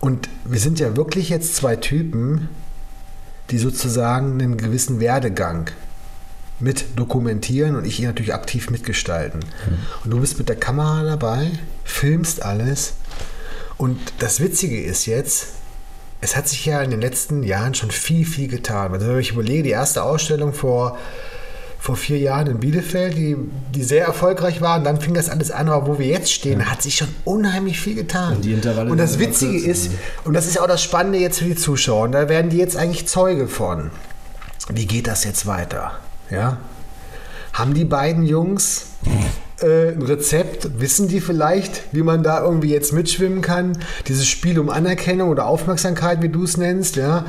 [0.00, 2.48] Und wir sind ja wirklich jetzt zwei Typen,
[3.50, 5.70] die sozusagen einen gewissen Werdegang
[6.58, 9.40] mit dokumentieren und ich ihn natürlich aktiv mitgestalten.
[10.04, 11.50] Und du bist mit der Kamera dabei,
[11.84, 12.94] filmst alles.
[13.76, 15.48] Und das Witzige ist jetzt,
[16.20, 18.92] es hat sich ja in den letzten Jahren schon viel, viel getan.
[18.92, 20.98] Also wenn ich überlege, die erste Ausstellung vor,
[21.86, 23.36] vor vier Jahren in Bielefeld, die,
[23.72, 26.68] die sehr erfolgreich war, und dann fing das alles an, aber wo wir jetzt stehen,
[26.68, 28.34] hat sich schon unheimlich viel getan.
[28.34, 29.92] Und die Intervalle und das Witzige ist,
[30.24, 32.56] und das ist ja auch das Spannende jetzt für die Zuschauer, und da werden die
[32.56, 33.92] jetzt eigentlich Zeuge von.
[34.68, 35.92] Wie geht das jetzt weiter?
[36.28, 36.58] Ja?
[37.52, 38.86] Haben die beiden Jungs
[39.62, 40.80] äh, ein Rezept?
[40.80, 43.78] Wissen die vielleicht, wie man da irgendwie jetzt mitschwimmen kann?
[44.06, 47.24] Dieses Spiel um Anerkennung oder Aufmerksamkeit, wie du es nennst, ja?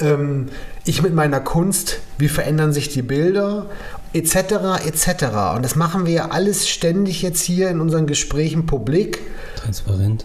[0.00, 0.48] Ähm,
[0.84, 3.66] ich mit meiner Kunst, wie verändern sich die Bilder?
[4.14, 4.36] Etc.
[4.86, 5.54] etc.
[5.54, 9.20] Und das machen wir ja alles ständig jetzt hier in unseren Gesprächen publik,
[9.56, 10.24] Transparent.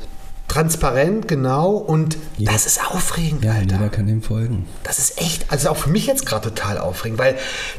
[0.54, 1.72] Transparent, genau.
[1.72, 3.76] Und Jeder- das ist aufregend, Ja, Alter.
[3.76, 4.66] jeder kann dem folgen.
[4.84, 7.36] Das ist echt, also auch für mich jetzt gerade total aufregend, weil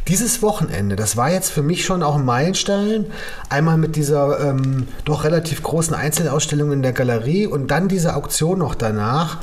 [0.08, 3.06] dieses Wochenende, das war jetzt für mich schon auch ein Meilenstein.
[3.48, 8.58] Einmal mit dieser ähm, doch relativ großen Einzelausstellung in der Galerie und dann diese Auktion
[8.58, 9.38] noch danach.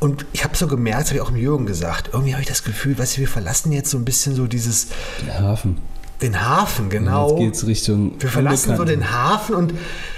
[0.00, 2.62] Und ich habe so gemerkt, habe ich auch im Jürgen gesagt, irgendwie habe ich das
[2.62, 4.88] Gefühl, weißt du, wir verlassen jetzt so ein bisschen so dieses,
[5.26, 5.78] Der Hafen.
[6.20, 7.30] Den Hafen, genau.
[7.30, 8.12] Jetzt geht's Richtung.
[8.18, 9.74] Wir verlassen so den Hafen und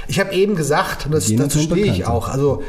[0.08, 2.62] ich habe eben gesagt, und das, dazu stehe ich auch, also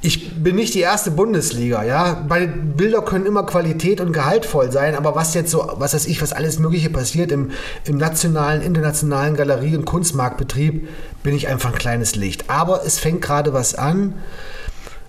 [0.00, 2.24] ich bin nicht die erste Bundesliga, ja.
[2.28, 6.22] Meine Bilder können immer Qualität und gehaltvoll sein, aber was jetzt so, was weiß ich,
[6.22, 7.50] was alles Mögliche passiert im,
[7.84, 10.88] im nationalen, internationalen Galerie- und Kunstmarktbetrieb,
[11.24, 12.48] bin ich einfach ein kleines Licht.
[12.48, 14.14] Aber es fängt gerade was an,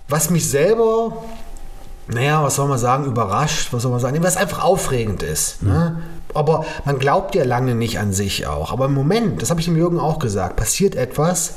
[0.08, 1.22] was mich selber
[2.12, 5.62] naja, was soll man sagen, überrascht, was soll man sagen, was einfach aufregend ist.
[5.62, 6.02] Ne?
[6.34, 8.72] Aber man glaubt ja lange nicht an sich auch.
[8.72, 11.54] Aber im Moment, das habe ich dem Jürgen auch gesagt, passiert etwas,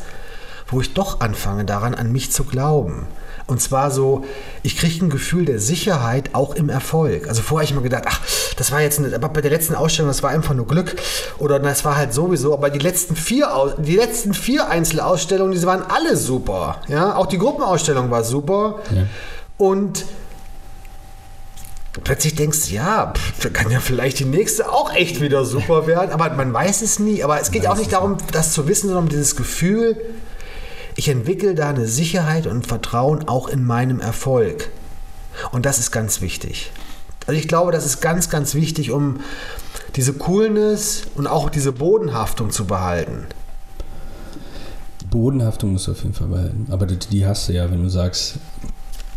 [0.67, 3.07] wo ich doch anfange daran, an mich zu glauben.
[3.45, 4.23] Und zwar so,
[4.63, 7.27] ich kriege ein Gefühl der Sicherheit auch im Erfolg.
[7.27, 8.21] Also vorher habe ich mir gedacht, ach,
[8.55, 10.95] das war jetzt eine, aber bei der letzten Ausstellung, das war einfach nur Glück.
[11.39, 15.83] Oder das war halt sowieso, aber die letzten vier, die letzten vier Einzelausstellungen, die waren
[15.87, 16.81] alle super.
[16.87, 18.79] Ja, auch die Gruppenausstellung war super.
[18.95, 19.07] Ja.
[19.57, 20.05] Und
[22.03, 26.11] plötzlich denkst du, ja, pff, kann ja vielleicht die nächste auch echt wieder super werden,
[26.11, 27.23] aber man weiß es nie.
[27.23, 29.97] Aber es geht auch nicht darum, das zu wissen, sondern um dieses Gefühl,
[30.95, 34.69] ich entwickle da eine Sicherheit und Vertrauen auch in meinem Erfolg.
[35.51, 36.71] Und das ist ganz wichtig.
[37.25, 39.19] Also ich glaube, das ist ganz, ganz wichtig, um
[39.95, 43.25] diese Coolness und auch diese Bodenhaftung zu behalten.
[45.09, 46.67] Bodenhaftung musst du auf jeden Fall behalten.
[46.71, 48.35] Aber die, die hast du ja, wenn du sagst,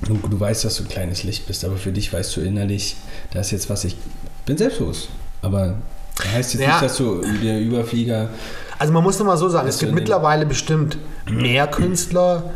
[0.03, 2.97] du, du weißt, dass du ein kleines Licht bist, aber für dich weißt du innerlich,
[3.33, 3.97] da ist jetzt was, ich
[4.45, 5.09] bin selbstlos.
[5.43, 5.77] Aber
[6.17, 6.69] das heißt jetzt Ja.
[6.73, 8.31] nicht, dass du der Überflieger.
[8.79, 10.99] Also man muss noch mal so sagen, es gibt mittlerweile bestimmt
[11.31, 12.51] mehr Künstler,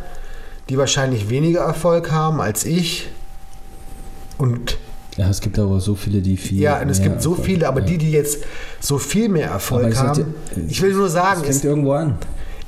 [0.69, 3.09] die wahrscheinlich weniger Erfolg haben als ich.
[4.39, 4.79] Und
[5.17, 6.61] Ja, es gibt aber so viele, die viel.
[6.61, 7.87] Ja, und es gibt so Erfolg- viele, aber ja.
[7.87, 8.39] die, die jetzt
[8.81, 10.15] so viel mehr Erfolg haben.
[10.57, 12.17] dir, ich will nur sagen, Es es, fängt irgendwo an.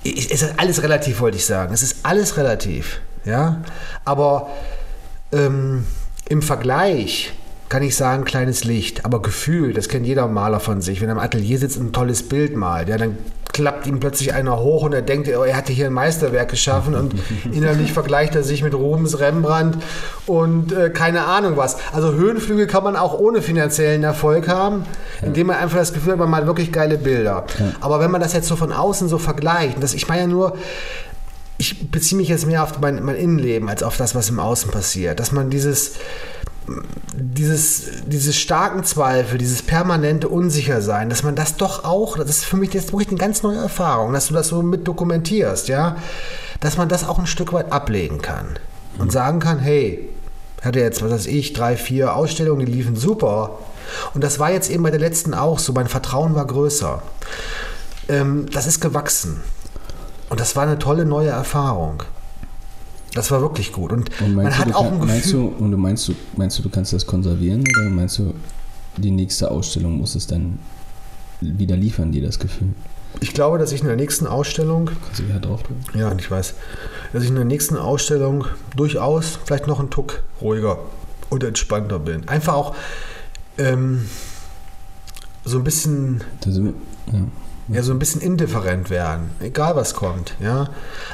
[0.05, 1.73] es ist alles relativ, wollte ich sagen.
[1.73, 3.01] Es ist alles relativ.
[3.25, 3.63] Ja,
[4.05, 4.51] aber
[5.33, 5.85] ähm,
[6.29, 7.33] im Vergleich
[7.69, 11.01] kann ich sagen, kleines Licht, aber Gefühl, das kennt jeder Maler von sich.
[11.01, 13.17] Wenn er im Atelier sitzt und ein tolles Bild malt, ja, dann
[13.53, 16.95] klappt ihm plötzlich einer hoch und er denkt, oh, er hatte hier ein Meisterwerk geschaffen
[16.95, 17.15] und
[17.53, 19.79] innerlich vergleicht er sich mit Rubens, Rembrandt
[20.27, 21.77] und äh, keine Ahnung was.
[21.93, 24.85] Also Höhenflüge kann man auch ohne finanziellen Erfolg haben,
[25.23, 27.45] indem man einfach das Gefühl hat, man malt wirklich geile Bilder.
[27.81, 30.57] Aber wenn man das jetzt so von außen so vergleicht, das, ich meine ja nur,
[31.62, 34.72] ich beziehe mich jetzt mehr auf mein, mein Innenleben als auf das, was im Außen
[34.72, 35.20] passiert.
[35.20, 35.92] Dass man dieses,
[37.14, 42.57] dieses, dieses starken Zweifel, dieses permanente Unsichersein, dass man das doch auch, das ist für
[42.57, 45.96] mich jetzt wirklich eine ganz neue Erfahrung, dass du das so mit dokumentierst, ja,
[46.59, 48.59] dass man das auch ein Stück weit ablegen kann
[48.98, 50.09] und sagen kann, hey,
[50.62, 53.61] hatte jetzt, was weiß ich, drei, vier Ausstellungen, die liefen super.
[54.14, 57.03] Und das war jetzt eben bei der letzten auch so, mein Vertrauen war größer.
[58.09, 59.40] Ähm, das ist gewachsen.
[60.33, 62.05] Und das war eine tolle neue Erfahrung.
[63.12, 63.92] Das war wirklich gut.
[63.92, 65.07] Und, Und man meinst, hat du, du, auch ein Gefühl.
[65.09, 68.33] meinst du, und du meinst du, meinst du, du kannst das konservieren oder meinst du,
[68.97, 70.59] die nächste Ausstellung muss es dann
[71.42, 72.68] wieder liefern, dir das Gefühl?
[73.21, 75.85] Ich glaube, dass ich in der nächsten Ausstellung, Kannst du wieder draufdrücken?
[75.92, 76.55] ja, und ich weiß,
[77.12, 80.79] dass ich in der nächsten Ausstellung durchaus vielleicht noch einen Tuck ruhiger
[81.29, 82.27] und entspannter bin.
[82.27, 82.75] Einfach auch
[83.59, 84.07] ähm,
[85.45, 86.73] so ein bisschen Da sind wir,
[87.12, 87.21] ja.
[87.73, 90.69] Ja, so ein bisschen indifferent werden, egal was kommt, ja.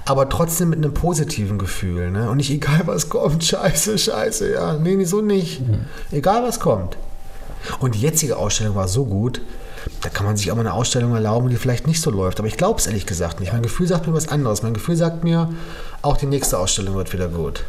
[0.04, 2.30] Aber trotzdem mit einem positiven Gefühl, ne?
[2.30, 4.74] Und nicht egal was kommt, scheiße, scheiße, ja.
[4.74, 5.62] Nee, nee, so nicht.
[6.10, 6.96] Egal was kommt.
[7.80, 9.40] Und die jetzige Ausstellung war so gut,
[10.02, 12.38] da kann man sich auch mal eine Ausstellung erlauben, die vielleicht nicht so läuft.
[12.38, 13.52] Aber ich glaube es ehrlich gesagt nicht.
[13.52, 14.62] Mein Gefühl sagt mir was anderes.
[14.62, 15.50] Mein Gefühl sagt mir,
[16.02, 17.64] auch die nächste Ausstellung wird wieder gut.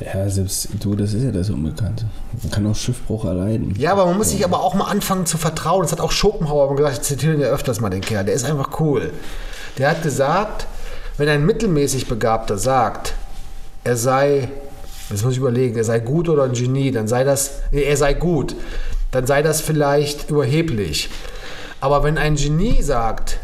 [0.00, 2.06] Ja, selbst du, das ist ja das Unbekannte.
[2.42, 3.74] Man kann auch Schiffbruch erleiden.
[3.78, 5.82] Ja, aber man muss sich aber auch mal anfangen zu vertrauen.
[5.82, 8.44] Das hat auch Schopenhauer gesagt, ich zitiere ihn ja öfters mal den Kerl, der ist
[8.44, 9.12] einfach cool.
[9.76, 10.66] Der hat gesagt,
[11.16, 13.14] wenn ein mittelmäßig Begabter sagt,
[13.82, 14.48] er sei,
[15.10, 17.96] jetzt muss ich überlegen, er sei gut oder ein Genie, dann sei das, nee, er
[17.96, 18.54] sei gut,
[19.10, 21.10] dann sei das vielleicht überheblich.
[21.80, 23.38] Aber wenn ein Genie sagt,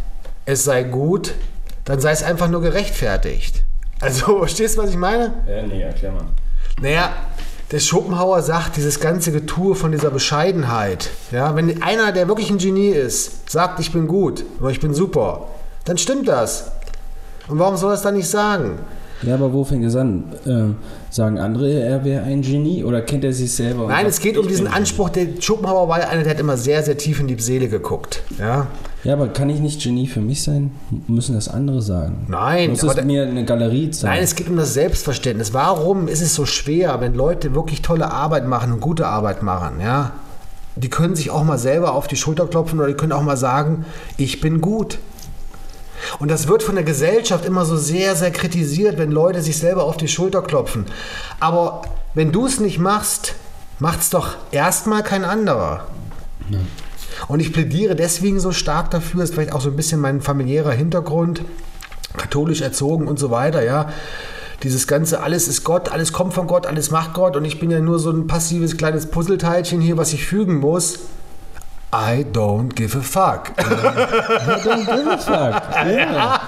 [0.46, 1.34] es sei gut,
[1.84, 3.64] dann sei es einfach nur gerechtfertigt.
[4.00, 5.32] Also, verstehst du, was ich meine?
[5.48, 6.26] Ja, nee, erklär mal.
[6.80, 7.10] Naja,
[7.70, 12.58] der Schopenhauer sagt, dieses ganze Getue von dieser Bescheidenheit, ja, wenn einer, der wirklich ein
[12.58, 15.48] Genie ist, sagt, ich bin gut oder ich bin super,
[15.84, 16.70] dann stimmt das.
[17.48, 18.78] Und warum soll er es dann nicht sagen?
[19.22, 20.24] Ja, aber wo fängt es an?
[20.46, 20.76] Ähm,
[21.10, 23.86] sagen andere, er wäre ein Genie oder kennt er sich selber?
[23.88, 26.82] Nein, es geht um diesen Anspruch, der Schopenhauer war ja einer, der hat immer sehr,
[26.82, 28.22] sehr tief in die Seele geguckt.
[28.38, 28.66] Ja?
[29.04, 30.72] Ja, aber kann ich nicht Genie für mich sein?
[31.06, 32.24] Müssen das andere sagen?
[32.28, 34.14] Nein, Muss es mir eine Galerie zeigen?
[34.14, 35.52] Nein, es geht um das Selbstverständnis.
[35.52, 39.78] Warum ist es so schwer, wenn Leute wirklich tolle Arbeit machen und gute Arbeit machen?
[39.80, 40.12] Ja?
[40.76, 43.36] Die können sich auch mal selber auf die Schulter klopfen oder die können auch mal
[43.36, 43.84] sagen,
[44.16, 44.98] ich bin gut.
[46.18, 49.84] Und das wird von der Gesellschaft immer so sehr, sehr kritisiert, wenn Leute sich selber
[49.84, 50.86] auf die Schulter klopfen.
[51.40, 51.82] Aber
[52.14, 53.34] wenn du es nicht machst,
[53.78, 55.86] macht es doch erstmal kein anderer.
[57.28, 60.72] Und ich plädiere deswegen so stark dafür, ist vielleicht auch so ein bisschen mein familiärer
[60.72, 61.42] Hintergrund,
[62.16, 63.88] katholisch erzogen und so weiter, ja.
[64.62, 67.70] Dieses ganze, alles ist Gott, alles kommt von Gott, alles macht Gott und ich bin
[67.70, 71.00] ja nur so ein passives kleines Puzzleteilchen hier, was ich fügen muss.
[71.92, 73.52] I don't give a fuck.
[73.56, 75.62] Don't give a fuck.
[75.86, 76.40] Ja.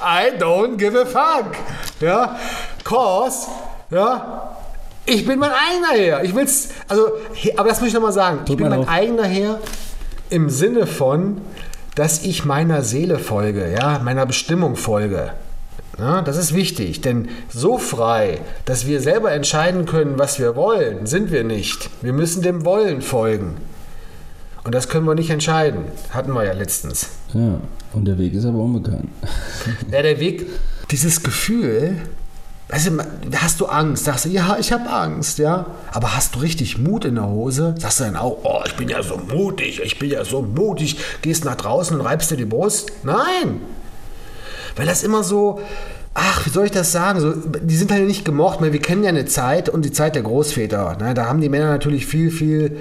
[0.00, 1.56] I don't give a fuck.
[2.00, 2.36] Ja,
[2.84, 3.48] cause,
[3.90, 4.52] ja,
[5.04, 6.24] ich bin mein eigener Herr.
[6.24, 7.08] Ich will's, also,
[7.56, 8.40] aber das muss ich nochmal sagen.
[8.42, 8.88] Ich Drück bin mein drauf.
[8.88, 9.58] eigener Herr
[10.32, 11.40] im Sinne von,
[11.94, 15.32] dass ich meiner Seele folge, ja, meiner Bestimmung folge.
[15.98, 21.04] Ja, das ist wichtig, denn so frei, dass wir selber entscheiden können, was wir wollen,
[21.06, 21.90] sind wir nicht.
[22.00, 23.56] Wir müssen dem Wollen folgen.
[24.64, 25.84] Und das können wir nicht entscheiden.
[26.10, 27.08] Hatten wir ja letztens.
[27.34, 27.60] ja,
[27.92, 29.08] und der Weg ist aber unbekannt.
[29.90, 30.46] Ja, der Weg,
[30.90, 31.96] dieses Gefühl,
[32.68, 32.98] weißt du,
[33.36, 37.04] hast du Angst, sagst du, ja, ich habe Angst, ja, aber hast du richtig Mut
[37.04, 40.10] in der Hose, sagst du dann auch, oh, ich bin ja so mutig, ich bin
[40.10, 42.90] ja so mutig, gehst nach draußen und reibst dir die Brust?
[43.02, 43.60] Nein,
[44.76, 45.60] weil das immer so,
[46.14, 49.02] ach, wie soll ich das sagen, so, die sind halt nicht gemocht, weil wir kennen
[49.02, 51.12] ja eine Zeit und die Zeit der Großväter, ne?
[51.14, 52.78] da haben die Männer natürlich viel, viel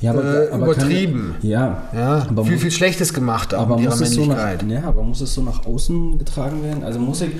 [0.00, 1.34] Ja, äh, kann- übertrieben.
[1.42, 4.36] ja, ja, aber viel, mu- viel Schlechtes gemacht Aber mit ihrer muss, es so nach,
[4.36, 4.70] Männlichkeit.
[4.70, 6.82] ja, aber muss es so nach außen getragen werden?
[6.84, 7.30] Also muss ich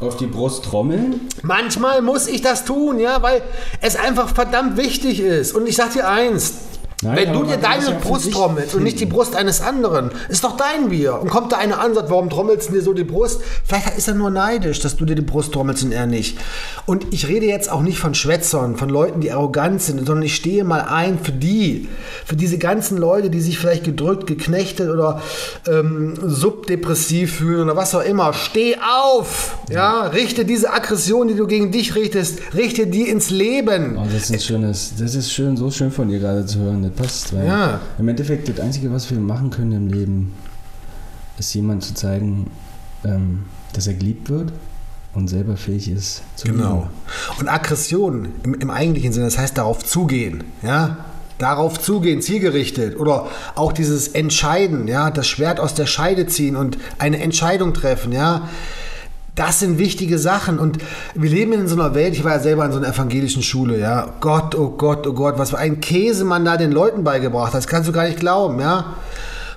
[0.00, 1.28] auf die Brust trommeln?
[1.42, 3.42] Manchmal muss ich das tun, ja, weil
[3.80, 5.54] es einfach verdammt wichtig ist.
[5.54, 6.54] Und ich sag dir eins,
[7.02, 10.58] Nein, Wenn du dir deine Brust trommelst und nicht die Brust eines anderen, ist doch
[10.58, 11.18] dein Bier.
[11.18, 13.40] Und kommt da einer an und sagt, warum trommelst du dir so die Brust?
[13.64, 16.36] Vielleicht ist er nur neidisch, dass du dir die Brust trommelst und er nicht.
[16.84, 20.34] Und ich rede jetzt auch nicht von Schwätzern, von Leuten, die arrogant sind, sondern ich
[20.34, 21.88] stehe mal ein für die,
[22.26, 25.22] für diese ganzen Leute, die sich vielleicht gedrückt, geknechtet oder
[25.66, 28.34] ähm, subdepressiv fühlen oder was auch immer.
[28.34, 29.56] Steh auf!
[29.70, 33.96] Ja, richte diese Aggression, die du gegen dich richtest, richte die ins Leben.
[33.96, 36.89] Oh, das ist ein schönes, das ist schön, so schön von dir gerade zu hören.
[36.96, 37.34] Das passt.
[37.34, 37.80] Weil Ja.
[37.98, 40.34] Im Endeffekt, das Einzige, was wir machen können im Leben,
[41.38, 42.50] ist jemand zu zeigen,
[43.04, 44.52] ähm, dass er geliebt wird
[45.14, 46.88] und selber fähig ist zu Genau.
[47.38, 51.04] Und Aggression im, im eigentlichen Sinne, das heißt darauf zugehen, ja.
[51.38, 53.00] Darauf zugehen, zielgerichtet.
[53.00, 58.12] Oder auch dieses Entscheiden, ja, das Schwert aus der Scheide ziehen und eine Entscheidung treffen,
[58.12, 58.48] ja.
[59.34, 60.78] Das sind wichtige Sachen und
[61.14, 63.78] wir leben in so einer Welt, ich war ja selber in so einer evangelischen Schule,
[63.78, 64.14] ja.
[64.20, 67.54] Gott, oh Gott, oh Gott, was für ein Käse man da den Leuten beigebracht hat,
[67.54, 68.96] das kannst du gar nicht glauben, ja.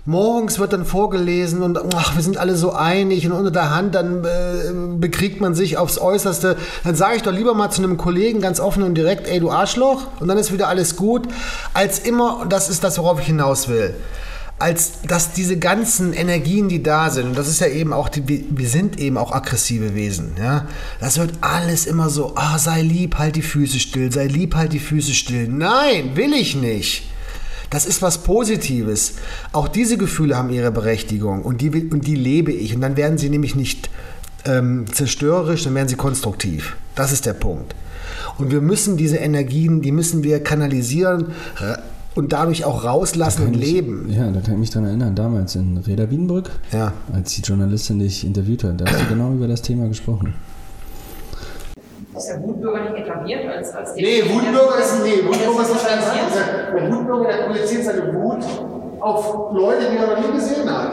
[0.06, 3.96] Morgens wird dann vorgelesen und ach, wir sind alle so einig und unter der Hand
[3.96, 6.58] dann äh, bekriegt man sich aufs Äußerste.
[6.84, 9.50] Dann sage ich doch lieber mal zu einem Kollegen ganz offen und direkt, ey du
[9.50, 11.30] Arschloch und dann ist wieder alles gut,
[11.74, 13.96] als immer, das ist das, worauf ich hinaus will,
[14.60, 18.46] als dass diese ganzen Energien, die da sind, und das ist ja eben auch, die,
[18.50, 20.68] wir- sind eben auch aggressive Wesen, ja,
[21.02, 24.72] das wird alles immer so, ah, sei lieb, halt die Füße still, sei lieb, halt
[24.74, 25.48] die Füße still.
[25.50, 27.04] Nein, will ich nicht.
[27.70, 29.14] Das ist was Positives.
[29.52, 32.76] Auch diese Gefühle haben ihre Berechtigung und die, und die lebe ich.
[32.76, 33.90] Und dann werden sie nämlich nicht
[34.46, 36.76] ähm, zerstörerisch, dann werden sie konstruktiv.
[36.94, 37.74] Das ist der Punkt.
[38.38, 41.32] Und wir müssen diese Energien, die müssen wir kanalisieren
[42.16, 44.08] und dadurch auch rauslassen und leben.
[44.10, 46.94] Ja, da kann ich mich dran erinnern, damals in Reda Wiedenbrück, Ja.
[47.14, 50.34] als die Journalistin dich interviewt hat, da hast du genau über das Thema gesprochen.
[52.16, 56.06] Ist der Wutbürger nicht etabliert als, als Nee, Wutbürger ist, nee, Wutbürger ist was ganz
[56.06, 56.34] anderes.
[56.76, 58.44] Der Wutbürger, der projiziert seine Wut
[59.00, 60.92] auf Leute, die er noch nie gesehen hat.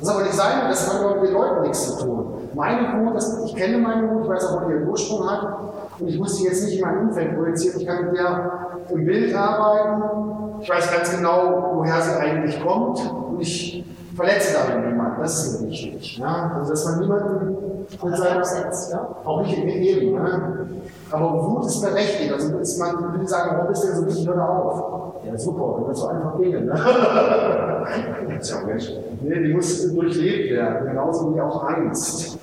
[0.00, 2.24] Das ist aber nicht sein, das hat mit den Leuten nichts zu tun.
[2.54, 5.48] Meine Wut, ich kenne meine Wut, ich weiß auch, wo die ihren Ursprung hat.
[5.98, 7.80] Und ich muss die jetzt nicht in mein Umfeld projizieren.
[7.80, 10.60] Ich kann mit der im Bild arbeiten.
[10.60, 13.00] Ich weiß ganz genau, woher sie eigentlich kommt.
[13.30, 15.20] Und ich verletze damit niemanden.
[15.20, 16.18] Das ist mir wichtig.
[16.18, 16.52] Ja?
[16.58, 17.56] Also, dass man niemanden
[17.88, 19.16] mit seiner Absetzt, ja.
[19.24, 20.14] auch nicht im Leben.
[20.14, 20.66] Ne?
[21.10, 22.32] Aber Wut ist berechtigt.
[22.32, 24.26] Also ist man ich will sagen, warum bist du denn so wichtig?
[24.26, 25.24] Hör da auf.
[25.24, 26.60] Ja, super, das ist so einfach Dinge.
[26.62, 26.72] Ne?
[28.28, 28.92] das ist ja auch Mensch.
[29.22, 32.38] Nee, die muss durchlebt werden, genauso wie auch Angst.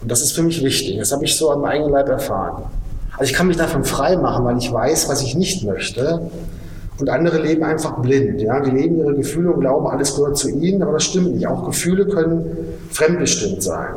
[0.00, 0.98] Und das ist für mich wichtig.
[0.98, 2.64] Das habe ich so am eigenen Leib erfahren.
[3.16, 6.30] Also ich kann mich davon frei machen, weil ich weiß, was ich nicht möchte.
[6.98, 8.40] Und andere leben einfach blind.
[8.40, 8.60] Ja?
[8.60, 11.46] Die leben ihre Gefühle und glauben, alles gehört zu ihnen, aber das stimmt nicht.
[11.46, 12.44] Auch Gefühle können
[12.90, 13.94] fremdbestimmt sein.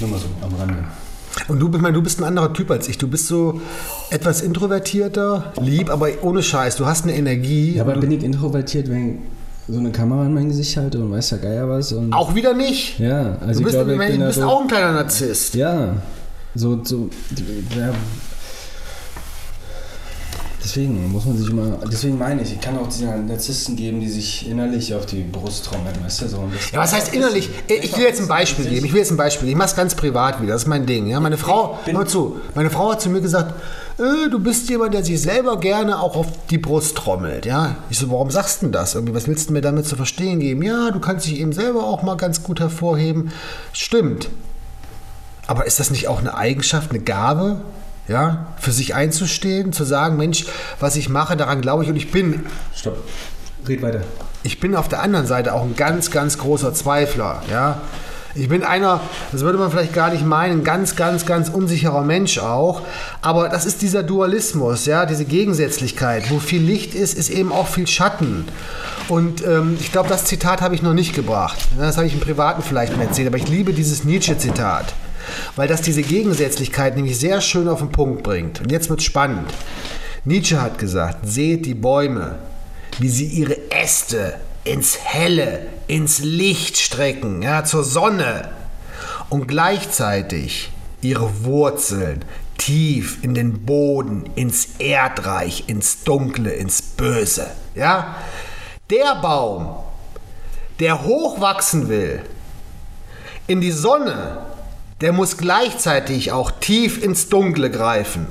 [0.00, 0.84] Nur mal so am Rande.
[1.48, 2.96] Und du, ich meine, du bist ein anderer Typ als ich.
[2.98, 3.60] Du bist so
[4.10, 6.76] etwas introvertierter, lieb, aber ohne Scheiß.
[6.76, 7.76] Du hast eine Energie.
[7.76, 9.22] Ja, aber bin ich introvertiert, wenn
[9.70, 11.92] so eine Kamera in mein Gesicht halte und weiß ja Geier was?
[11.92, 12.98] Und auch wieder nicht.
[12.98, 15.54] ja, also du bist, ich glaube, ich bin du bist so, auch ein kleiner Narzisst.
[15.54, 15.94] Ja,
[16.54, 17.10] so, so
[17.76, 17.92] ja,
[20.62, 24.08] deswegen muss man sich immer, deswegen meine ich, ich kann auch diese Narzissten geben, die
[24.08, 26.48] sich innerlich auf die Brust trommeln, weißt du, so.
[26.52, 27.48] Das- Ja, was heißt innerlich?
[27.68, 28.84] Ich will jetzt ein Beispiel geben.
[28.86, 29.48] Ich will jetzt ein Beispiel.
[29.48, 30.52] Ich mache es ganz privat wieder.
[30.52, 31.06] Das ist mein Ding.
[31.06, 32.40] Ja, meine Frau, hör zu.
[32.54, 33.54] Meine Frau hat zu mir gesagt,
[33.98, 37.46] äh, du bist jemand, der sich selber gerne auch auf die Brust trommelt.
[37.46, 38.94] Ja, ich so, warum sagst du denn das?
[38.94, 40.62] Irgendwie, was willst du mir damit zu verstehen geben?
[40.62, 43.32] Ja, du kannst dich eben selber auch mal ganz gut hervorheben.
[43.72, 44.28] Stimmt.
[45.46, 47.60] Aber ist das nicht auch eine Eigenschaft, eine Gabe?
[48.10, 50.44] Ja, für sich einzustehen, zu sagen, Mensch,
[50.80, 52.44] was ich mache, daran glaube ich und ich bin
[52.74, 52.98] Stopp.
[53.68, 54.00] Red weiter.
[54.42, 57.40] ich bin auf der anderen Seite auch ein ganz, ganz großer Zweifler.
[57.48, 57.80] Ja?
[58.34, 62.38] Ich bin einer, das würde man vielleicht gar nicht meinen, ganz, ganz, ganz unsicherer Mensch
[62.38, 62.82] auch.
[63.22, 66.32] Aber das ist dieser Dualismus, ja, diese Gegensätzlichkeit.
[66.32, 68.46] Wo viel Licht ist, ist eben auch viel Schatten.
[69.06, 71.60] Und ähm, ich glaube, das Zitat habe ich noch nicht gebracht.
[71.78, 73.28] Das habe ich im Privaten vielleicht mal erzählt.
[73.28, 74.94] Aber ich liebe dieses Nietzsche-Zitat.
[75.56, 78.60] Weil das diese Gegensätzlichkeit nämlich sehr schön auf den Punkt bringt.
[78.60, 79.50] Und jetzt wird spannend.
[80.24, 82.38] Nietzsche hat gesagt, seht die Bäume,
[82.98, 88.50] wie sie ihre Äste ins Helle, ins Licht strecken, ja, zur Sonne
[89.30, 92.24] und gleichzeitig ihre Wurzeln
[92.58, 97.46] tief in den Boden, ins Erdreich, ins Dunkle, ins Böse.
[97.74, 98.16] Ja?
[98.90, 99.76] Der Baum,
[100.78, 102.22] der hochwachsen will,
[103.46, 104.38] in die Sonne,
[105.00, 108.26] der muss gleichzeitig auch tief ins Dunkle greifen.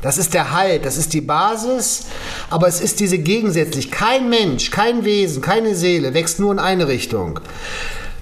[0.00, 2.06] Das ist der Halt, das ist die Basis,
[2.50, 3.90] aber es ist diese gegensätzlich.
[3.90, 7.40] Kein Mensch, kein Wesen, keine Seele wächst nur in eine Richtung.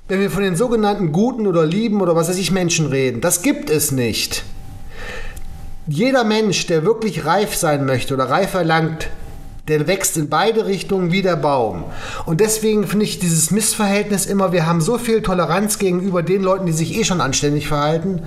[0.06, 3.42] Wenn wir von den sogenannten guten oder lieben oder was weiß ich Menschen reden, das
[3.42, 4.44] gibt es nicht.
[5.88, 9.08] jeder Mensch, der wirklich reif sein möchte oder reif erlangt,
[9.68, 11.84] der wächst in beide Richtungen wie der Baum.
[12.26, 16.66] Und deswegen finde ich dieses Missverhältnis immer, wir haben so viel Toleranz gegenüber den Leuten,
[16.66, 18.22] die sich eh schon anständig verhalten.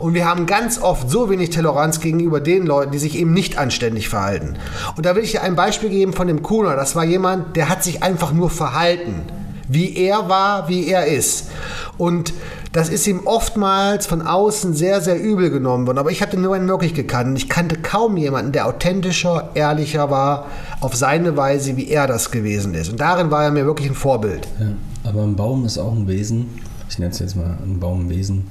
[0.00, 3.56] Und wir haben ganz oft so wenig Toleranz gegenüber den Leuten, die sich eben nicht
[3.56, 4.56] anständig verhalten.
[4.96, 6.74] Und da will ich dir ein Beispiel geben von dem Kuhner.
[6.74, 9.22] Das war jemand, der hat sich einfach nur verhalten.
[9.68, 11.50] Wie er war, wie er ist.
[11.98, 12.32] Und
[12.72, 15.98] das ist ihm oftmals von außen sehr, sehr übel genommen worden.
[15.98, 17.36] Aber ich hatte nur einen wirklich gekannt.
[17.36, 20.46] Ich kannte kaum jemanden, der authentischer, ehrlicher war,
[20.80, 22.88] auf seine Weise, wie er das gewesen ist.
[22.88, 24.48] Und darin war er mir wirklich ein Vorbild.
[24.58, 24.68] Ja,
[25.04, 26.48] aber ein Baum ist auch ein Wesen,
[26.88, 28.46] ich nenne es jetzt mal ein Baumwesen,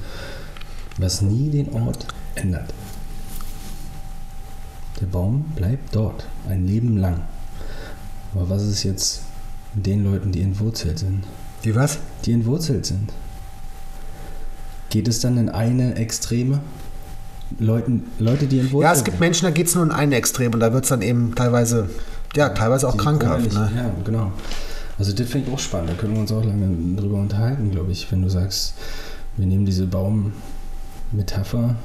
[0.98, 2.06] was nie den Ort
[2.36, 2.72] ändert.
[5.00, 7.22] Der Baum bleibt dort, ein Leben lang.
[8.36, 9.22] Aber was ist jetzt
[9.74, 11.24] mit den Leuten, die entwurzelt sind?
[11.64, 11.98] Die was?
[12.24, 13.12] Die entwurzelt sind.
[14.92, 16.60] Geht es dann in eine Extreme?
[17.60, 20.54] Leuten, Leute, die entwurzelt Ja, es gibt Menschen, da geht es nur in eine Extrem
[20.54, 21.90] und da wird es dann eben teilweise,
[22.36, 23.54] ja, teilweise auch krankhaft.
[23.54, 23.72] Ne?
[23.76, 24.32] Ja, genau.
[25.00, 25.92] Also das finde ich auch spannend.
[25.92, 28.12] Da können wir uns auch lange drüber unterhalten, glaube ich.
[28.12, 28.74] Wenn du sagst,
[29.38, 31.76] wir nehmen diese Baummetapher.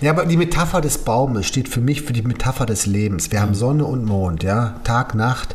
[0.00, 3.30] Ja, aber die Metapher des Baumes steht für mich für die Metapher des Lebens.
[3.30, 5.54] Wir haben Sonne und Mond, ja, Tag, Nacht,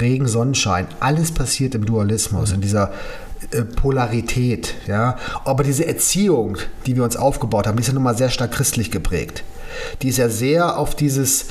[0.00, 0.86] Regen, Sonnenschein.
[1.00, 2.92] Alles passiert im Dualismus, in dieser
[3.76, 5.16] Polarität, ja.
[5.44, 8.52] Aber diese Erziehung, die wir uns aufgebaut haben, die ist ja nun mal sehr stark
[8.52, 9.44] christlich geprägt.
[10.02, 11.46] Die ist ja sehr auf dieses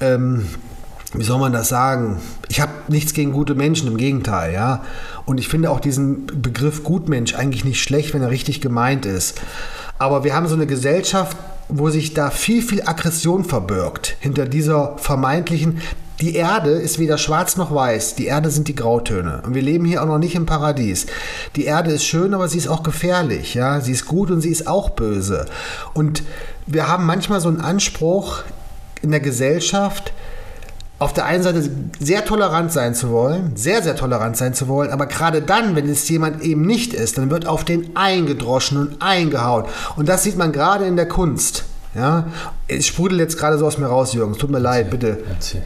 [0.00, 0.46] ähm,
[1.14, 2.20] wie soll man das sagen?
[2.48, 4.84] Ich habe nichts gegen gute Menschen, im Gegenteil, ja.
[5.24, 9.40] Und ich finde auch diesen Begriff Gutmensch eigentlich nicht schlecht, wenn er richtig gemeint ist.
[9.98, 11.36] Aber wir haben so eine Gesellschaft,
[11.68, 15.80] wo sich da viel, viel Aggression verbirgt hinter dieser vermeintlichen.
[16.20, 18.16] Die Erde ist weder schwarz noch weiß.
[18.16, 19.42] Die Erde sind die Grautöne.
[19.46, 21.06] Und wir leben hier auch noch nicht im Paradies.
[21.54, 23.54] Die Erde ist schön, aber sie ist auch gefährlich.
[23.54, 23.80] Ja?
[23.80, 25.46] Sie ist gut und sie ist auch böse.
[25.94, 26.24] Und
[26.66, 28.42] wir haben manchmal so einen Anspruch
[29.00, 30.12] in der Gesellschaft,
[30.98, 34.90] auf der einen Seite sehr tolerant sein zu wollen, sehr, sehr tolerant sein zu wollen,
[34.90, 39.00] aber gerade dann, wenn es jemand eben nicht ist, dann wird auf den eingedroschen und
[39.00, 39.66] eingehauen.
[39.94, 41.64] Und das sieht man gerade in der Kunst.
[41.94, 42.26] Ja?
[42.66, 44.36] Es sprudelt jetzt gerade so aus mir raus, Jürgen.
[44.36, 45.18] Tut mir leid, bitte.
[45.30, 45.62] Erzähl.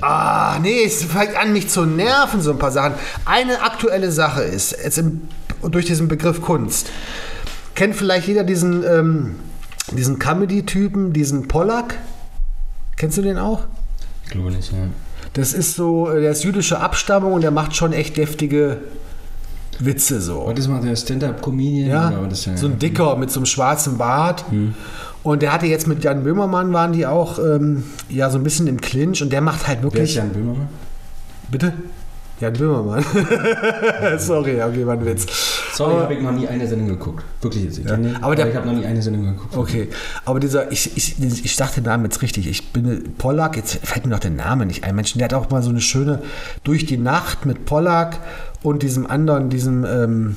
[0.00, 2.94] Ah, nee, es fängt an, mich zu nerven, so ein paar Sachen.
[3.24, 5.22] Eine aktuelle Sache ist, jetzt im,
[5.62, 6.90] durch diesen Begriff Kunst,
[7.74, 9.36] kennt vielleicht jeder diesen, ähm,
[9.92, 11.98] diesen Comedy-Typen, diesen Pollack?
[12.96, 13.64] Kennst du den auch?
[14.24, 14.88] Ich glaube nicht, ja.
[15.34, 18.78] Das ist so, äh, der ist jüdische Abstammung und der macht schon echt deftige
[19.78, 20.40] Witze so.
[20.40, 21.88] Und das macht der Stand-Up-Comedian?
[21.88, 22.56] Ja, der?
[22.56, 24.44] so ein Dicker mit so einem schwarzen Bart.
[25.24, 28.66] Und der hatte jetzt mit Jan Böhmermann, waren die auch ähm, ja so ein bisschen
[28.68, 30.14] im Clinch und der macht halt Wer ist wirklich.
[30.14, 30.68] Jan Böhmermann?
[31.50, 31.72] Bitte?
[32.40, 33.04] Jan Böhmermann.
[34.18, 35.26] Sorry, okay, war ein Witz.
[35.72, 37.24] Sorry, habe ich noch nie eine Sendung geguckt.
[37.40, 37.78] Wirklich jetzt.
[37.78, 39.56] Ich, den, aber aber der- ich habe noch nie eine Sendung geguckt.
[39.56, 39.88] Okay,
[40.24, 42.46] aber dieser, ich, ich, ich sag den Namen jetzt richtig.
[42.48, 44.94] Ich bin Pollack, jetzt fällt mir noch der Name nicht ein.
[44.94, 46.22] Mensch, der hat auch mal so eine schöne
[46.64, 48.18] Durch die Nacht mit Pollack
[48.62, 50.36] und diesem anderen, diesem ähm,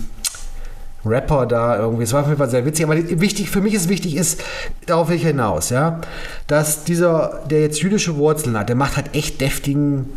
[1.08, 2.04] Rapper da irgendwie.
[2.04, 2.86] Es war auf jeden Fall sehr witzig.
[2.86, 4.42] Aber wichtig, für mich ist wichtig, ist,
[4.86, 6.02] darauf will ich hinaus, ja,
[6.48, 10.08] dass dieser, der jetzt jüdische Wurzeln hat, der macht halt echt deftigen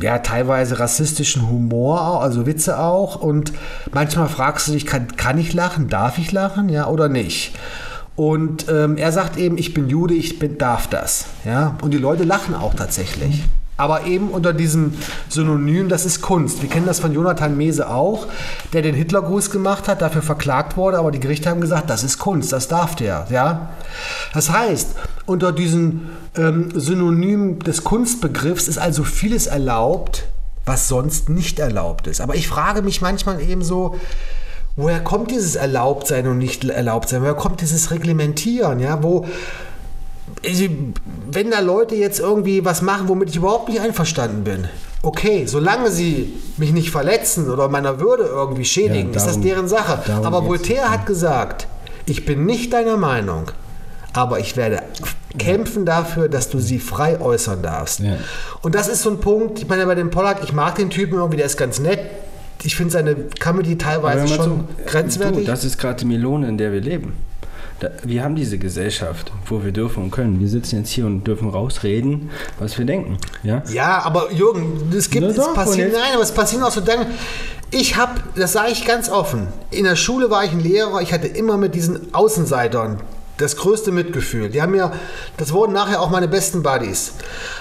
[0.00, 3.16] ja, teilweise rassistischen Humor, also Witze auch.
[3.16, 3.52] Und
[3.92, 7.54] manchmal fragst du dich, kann, kann ich lachen, darf ich lachen, ja, oder nicht?
[8.16, 11.26] Und ähm, er sagt eben, ich bin Jude, ich bin, darf das.
[11.44, 11.76] Ja?
[11.80, 13.44] Und die Leute lachen auch tatsächlich.
[13.80, 14.94] Aber eben unter diesem
[15.28, 16.60] Synonym, das ist Kunst.
[16.62, 18.26] Wir kennen das von Jonathan Mese auch,
[18.72, 22.18] der den Hitlergruß gemacht hat, dafür verklagt wurde, aber die Gerichte haben gesagt, das ist
[22.18, 23.26] Kunst, das darf der.
[23.30, 23.70] Ja?
[24.34, 30.24] Das heißt, unter diesem ähm, Synonym des Kunstbegriffs ist also vieles erlaubt,
[30.66, 32.20] was sonst nicht erlaubt ist.
[32.20, 33.96] Aber ich frage mich manchmal eben so,
[34.76, 37.22] woher kommt dieses Erlaubtsein und nicht Erlaubtsein?
[37.22, 38.78] Woher kommt dieses Reglementieren?
[38.78, 39.26] Ja, wo
[41.30, 44.68] wenn da Leute jetzt irgendwie was machen, womit ich überhaupt nicht einverstanden bin,
[45.02, 49.42] okay, solange sie mich nicht verletzen oder meiner Würde irgendwie schädigen, Ja, ist das darum-
[49.42, 50.02] deren Sache.
[50.06, 50.46] darum Aber.
[50.46, 51.66] Voltaire hat gesagt,
[52.06, 53.50] ich bin nicht deiner Meinung,
[54.12, 54.82] aber ich werde
[55.38, 58.00] kämpfen dafür, dass du sie frei äußern darfst.
[58.00, 58.14] Ja.
[58.62, 61.18] Und das ist so ein Punkt, ich meine, bei dem Pollack, ich mag den Typen
[61.18, 62.00] irgendwie, der ist ganz nett.
[62.62, 65.44] Ich finde seine Comedy teilweise schon zu, grenzwertig.
[65.46, 67.14] Du, das ist gerade die Melone, in der wir leben.
[67.80, 70.38] Da, wir haben diese Gesellschaft, wo wir dürfen und können.
[70.38, 73.16] Wir sitzen jetzt hier und dürfen rausreden, was wir denken.
[73.42, 73.62] Ja?
[73.72, 77.06] Ja, aber Jürgen, es gibt, es passiert, nein, aber es passieren auch so Dinge.
[77.70, 81.12] Ich habe, das sage ich ganz offen, in der Schule war ich ein Lehrer, ich
[81.12, 83.00] hatte immer mit diesen Außenseitern
[83.38, 84.50] das größte Mitgefühl.
[84.50, 84.92] Die haben ja,
[85.38, 87.12] das wurden nachher auch meine besten Buddies.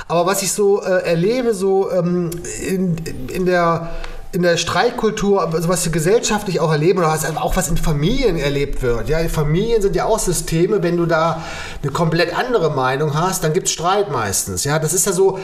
[0.10, 2.32] Aber was ich so äh, erlebe, so ähm,
[2.68, 2.98] in,
[3.32, 3.91] in der
[4.32, 8.38] in der Streitkultur, also was wir gesellschaftlich auch erleben oder was, auch was in Familien
[8.38, 9.10] erlebt wird.
[9.10, 11.44] Ja, Familien sind ja auch Systeme, wenn du da
[11.82, 14.64] eine komplett andere Meinung hast, dann gibt es Streit meistens.
[14.66, 15.40] Ja, das ist ja so,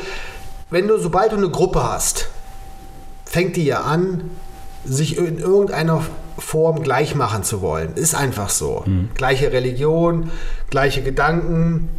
[0.69, 2.29] wenn du, sobald du eine Gruppe hast,
[3.25, 4.29] fängt die ja an,
[4.85, 6.03] sich in irgendeiner
[6.37, 7.95] Form gleich machen zu wollen.
[7.95, 8.83] Ist einfach so.
[9.15, 10.29] Gleiche Religion,
[10.69, 11.89] gleiche Gedanken,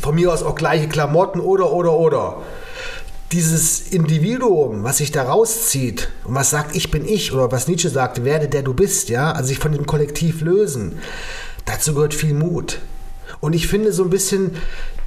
[0.00, 2.42] von mir aus auch gleiche Klamotten oder, oder, oder.
[3.32, 7.88] Dieses Individuum, was sich da rauszieht und was sagt, ich bin ich, oder was Nietzsche
[7.88, 10.98] sagt, werde der du bist, ja, also sich von dem Kollektiv lösen,
[11.64, 12.78] dazu gehört viel Mut.
[13.40, 14.52] Und ich finde so ein bisschen,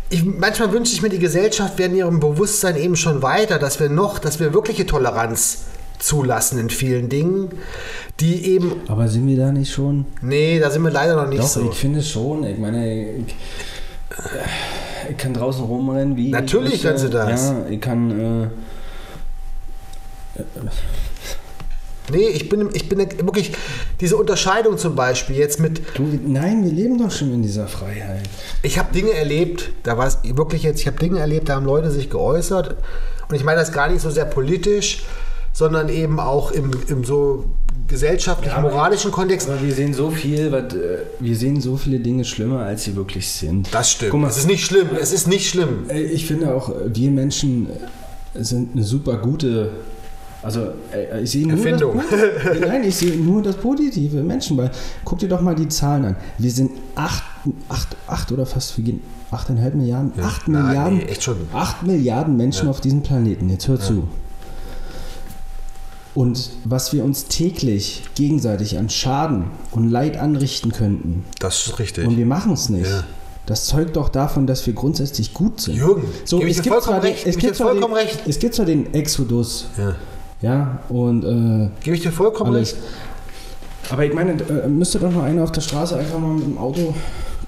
[0.10, 3.80] ich, manchmal wünsche ich mir, die Gesellschaft wäre in ihrem Bewusstsein eben schon weiter, dass
[3.80, 5.66] wir noch, dass wir wirkliche Toleranz
[6.00, 7.50] zulassen in vielen Dingen,
[8.20, 10.06] die eben, Aber sind wir da nicht schon?
[10.22, 11.70] nee, da sind wir leider noch nicht Doch, so.
[11.70, 12.44] ich finde schon.
[12.44, 13.36] Ich meine, ich,
[15.10, 16.30] ich kann draußen rumrennen wie.
[16.30, 17.50] Natürlich kannst du das.
[17.50, 18.20] Ja, ich kann.
[18.44, 18.48] Äh,
[22.12, 23.54] Nee, ich bin, ich bin wirklich,
[24.00, 28.22] diese Unterscheidung zum Beispiel jetzt mit, du, nein, wir leben doch schon in dieser Freiheit.
[28.62, 31.66] ich habe Dinge erlebt, da war es wirklich jetzt, ich habe Dinge erlebt, da haben
[31.66, 32.76] Leute sich geäußert
[33.28, 35.04] und ich meine das gar nicht so sehr politisch,
[35.52, 37.46] sondern eben auch im, im so
[37.88, 39.50] gesellschaftlichen, moralischen Kontext.
[39.50, 42.96] Aber wir sehen so viel, was, äh, wir sehen so viele Dinge schlimmer, als sie
[42.96, 43.74] wirklich sind.
[43.74, 44.14] Das stimmt.
[44.14, 45.90] Mal, es ist nicht schlimm, es ist nicht schlimm.
[45.90, 49.72] Äh, Ich finde auch, wir Menschen äh, sind eine super gute.
[50.42, 50.62] Also,
[50.94, 52.02] äh, ich sehe nur Erfindung.
[52.10, 52.60] Das.
[52.60, 54.72] Nein, ich sehe nur das Positive Menschen, weil
[55.04, 56.16] guck dir doch mal die Zahlen an.
[56.38, 57.24] Wir sind acht,
[57.70, 61.36] acht, acht oder fast, wir gehen 8,5 Milliarden, acht nein, Milliarden, nee, echt schon.
[61.52, 63.50] 8 Milliarden Menschen auf diesem Planeten.
[63.50, 64.08] Jetzt hör zu.
[66.16, 72.08] Und was wir uns täglich gegenseitig an Schaden und Leid anrichten könnten, Das ist richtig.
[72.08, 72.90] und wir machen es nicht.
[72.90, 73.04] Ja.
[73.46, 75.76] Das zeugt doch davon, dass wir grundsätzlich gut sind.
[75.76, 77.94] Jürgen, so, gebe ich es dir gibt vollkommen zwar den, recht, es gibt zwar vollkommen
[77.96, 78.20] den, recht.
[78.28, 79.96] Es gibt zwar den Exodus, Ja.
[80.42, 82.74] ja, und äh, Gebe ich dir vollkommen alles.
[82.74, 82.84] recht.
[83.92, 86.58] Aber ich meine, äh, müsste doch noch einer auf der Straße einfach mal mit dem
[86.58, 86.96] Auto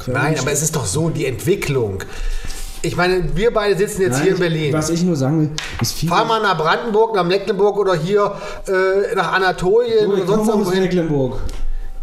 [0.05, 2.03] Nein, aber es ist doch so, die Entwicklung.
[2.81, 4.73] Ich meine, wir beide sitzen jetzt Nein, hier in Berlin.
[4.73, 5.49] Was ich nur sagen will,
[5.81, 6.09] ist viel.
[6.09, 8.35] Fahr mal nach Brandenburg, nach Mecklenburg oder hier
[8.67, 10.69] äh, nach Anatolien Du, oder sonst irgendwo.
[10.71, 11.39] Mecklenburg.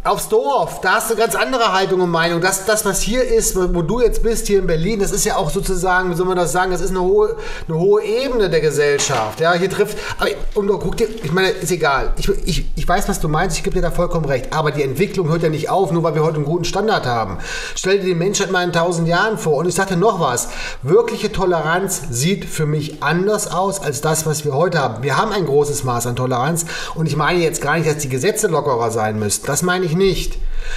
[0.06, 2.42] Aufs Dorf, da hast du ganz andere Haltung und Meinung.
[2.42, 5.36] Das, das, was hier ist, wo du jetzt bist, hier in Berlin, das ist ja
[5.36, 7.36] auch sozusagen, wie soll man das sagen, das ist eine hohe,
[7.66, 9.40] eine hohe Ebene der Gesellschaft.
[9.40, 12.12] Ja, hier trifft, aber, und guck dir, ich meine, ist egal.
[12.18, 14.52] Ich, ich, ich weiß, was du meinst, ich gebe dir da vollkommen recht.
[14.52, 17.38] Aber die Entwicklung hört ja nicht auf, nur weil wir heute einen guten Standard haben.
[17.74, 19.56] Stell dir die Menschheit mal in tausend Jahren vor.
[19.56, 20.48] Und ich sagte noch was.
[20.82, 25.02] Wirkliche Toleranz sieht für mich anders aus als das, was wir heute haben.
[25.02, 26.66] Wir haben ein großes Maß an Toleranz.
[26.94, 29.46] Und ich meine jetzt gar nicht, dass die Gesetze lockerer sein müssten.
[29.46, 30.36] Das meine ich nicht.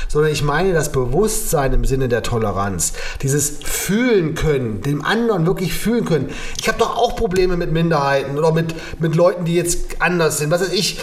[0.10, 2.94] Sondern ich meine das Bewusstsein im Sinne der Toleranz.
[3.22, 6.30] Dieses Fühlen können, dem anderen wirklich fühlen können.
[6.62, 10.52] Ich habe doch auch Probleme mit Minderheiten oder mit, mit Leuten, die jetzt anders sind.
[10.52, 11.00] Was weiß ich.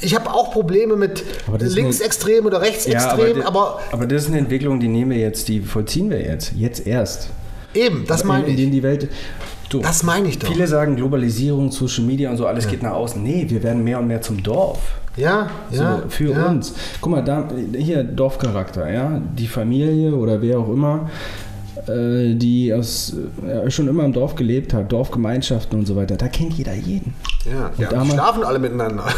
[0.00, 4.38] Ich habe auch Probleme mit Aber Linksextremen oder Rechtsextremen, di- aber, aber das ist eine
[4.38, 6.52] Entwicklung, die nehmen wir jetzt, die vollziehen wir jetzt.
[6.56, 7.30] Jetzt erst.
[7.74, 8.60] eben, das meine in, in ich.
[8.60, 9.08] denen die Welt.
[9.68, 10.48] Du, Das meine ich doch.
[10.48, 13.22] Viele sagen Globalisierung, Social Media und so, alles geht nach außen.
[13.22, 14.78] Nee, wir werden mehr und mehr zum Dorf.
[15.16, 16.02] Ja, So, ja.
[16.08, 16.46] für ja.
[16.46, 16.74] uns.
[17.00, 19.20] Guck mal, da, hier Dorfcharakter, ja.
[19.36, 21.10] Die Familie oder wer auch immer,
[22.34, 23.14] die aus,
[23.46, 27.14] äh, schon immer im Dorf gelebt hat, Dorfgemeinschaften und so weiter, da kennt jeder jeden.
[27.44, 27.88] Ja, ja.
[27.88, 29.04] damals- die schlafen alle miteinander.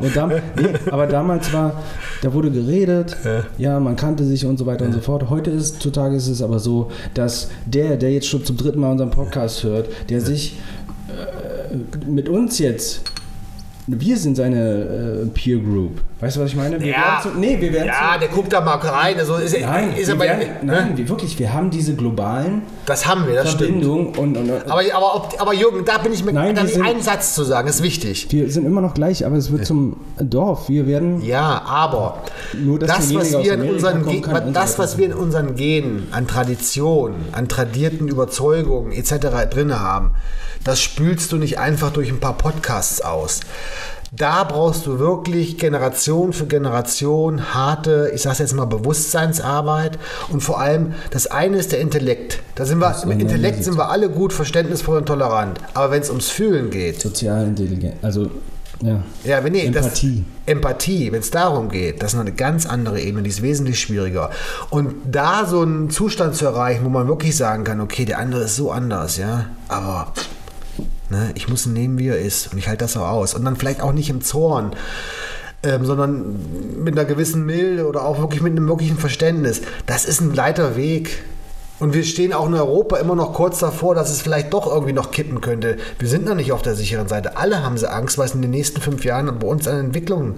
[0.00, 1.82] Und dam nee, aber damals war,
[2.22, 3.16] da wurde geredet,
[3.58, 3.78] ja.
[3.80, 5.28] man kannte sich und so weiter und so fort.
[5.30, 8.92] Heute ist, zutage ist es aber so, dass der, der jetzt schon zum dritten Mal
[8.92, 10.58] unseren Podcast hört, der sich
[11.08, 11.76] äh,
[12.08, 13.02] mit uns jetzt,
[13.88, 16.00] wir sind seine äh, Peer Group.
[16.18, 16.80] Weißt du, was ich meine?
[16.80, 17.20] Wir Ja.
[17.22, 19.16] zu, nee, wir werden ja, der guckt da mal rein.
[19.18, 20.72] Also ist, zu, nein, ist wir werden, ne?
[20.72, 23.82] nein, wir wirklich, wir haben diese globalen Das haben wir, das stimmt.
[23.82, 27.02] Verbindungen und, und, Aber, aber, ob, aber Jürgen, da bin ich mir Nein, sind- einen
[27.02, 28.26] Satz zu sagen, ist wichtig.
[28.30, 30.68] wir sind immer noch gleich, aber es wird zum Dorf.
[30.68, 32.22] Wir werden Ja, aber
[32.58, 35.14] Nur, das, was wir in unseren kommen Ge- kann und so das, was wir in
[35.14, 39.48] unseren Genen an Tradition, an tradierten Überzeugungen etc.
[39.50, 40.12] drin haben,
[40.66, 43.40] das spülst du nicht einfach durch ein paar Podcasts aus.
[44.12, 49.98] Da brauchst du wirklich Generation für Generation harte, ich sag's jetzt mal, Bewusstseinsarbeit
[50.30, 52.40] und vor allem das eine ist der Intellekt.
[52.54, 55.58] Da sind wir, im Intellekt sind wir alle gut, verständnisvoll und tolerant.
[55.74, 58.30] Aber wenn es ums Fühlen geht, sozial intelligent, also
[58.82, 59.02] ja.
[59.24, 60.24] ja, wenn nee, Empathie.
[60.44, 63.42] Das, Empathie, wenn es darum geht, das ist noch eine ganz andere Ebene, die ist
[63.42, 64.30] wesentlich schwieriger.
[64.70, 68.44] Und da so einen Zustand zu erreichen, wo man wirklich sagen kann, okay, der andere
[68.44, 70.12] ist so anders, ja, aber
[71.10, 73.34] ne, ich muss ihn nehmen, wie er ist und ich halte das auch aus.
[73.34, 74.74] Und dann vielleicht auch nicht im Zorn,
[75.62, 79.62] ähm, sondern mit einer gewissen Milde oder auch wirklich mit einem wirklichen Verständnis.
[79.86, 81.24] Das ist ein leiter Weg.
[81.78, 84.94] Und wir stehen auch in Europa immer noch kurz davor, dass es vielleicht doch irgendwie
[84.94, 85.76] noch kippen könnte.
[85.98, 87.36] Wir sind noch nicht auf der sicheren Seite.
[87.36, 90.36] Alle haben sie Angst, was in den nächsten fünf Jahren bei uns an Entwicklungen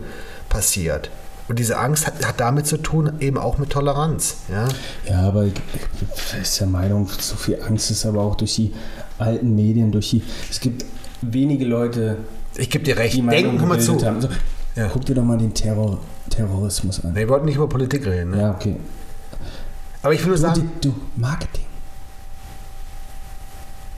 [0.49, 1.11] passiert.
[1.49, 4.37] Und diese Angst hat, hat damit zu tun, eben auch mit Toleranz.
[4.51, 4.69] Ja?
[5.09, 5.55] Ja, aber ich
[6.01, 8.75] ich ist der Meinung, so viel Angst ist aber auch durch die
[9.19, 10.23] alten Medien, durch die.
[10.51, 10.85] Es gibt
[11.23, 12.19] wenige Leute,
[12.57, 13.17] Ich gebe dir recht.
[13.17, 14.05] die Denken, mal zu.
[14.05, 14.21] haben.
[14.21, 14.29] So,
[14.77, 14.89] Ja.
[14.93, 15.99] Guck dir doch mal den Terror,
[16.31, 17.13] Terrorismus an.
[17.13, 18.31] Nee, wir wollten nicht über Politik reden.
[18.31, 18.39] Ne?
[18.41, 18.77] Ja, okay.
[20.03, 21.65] Aber ich will nur sagen, du, Marketing.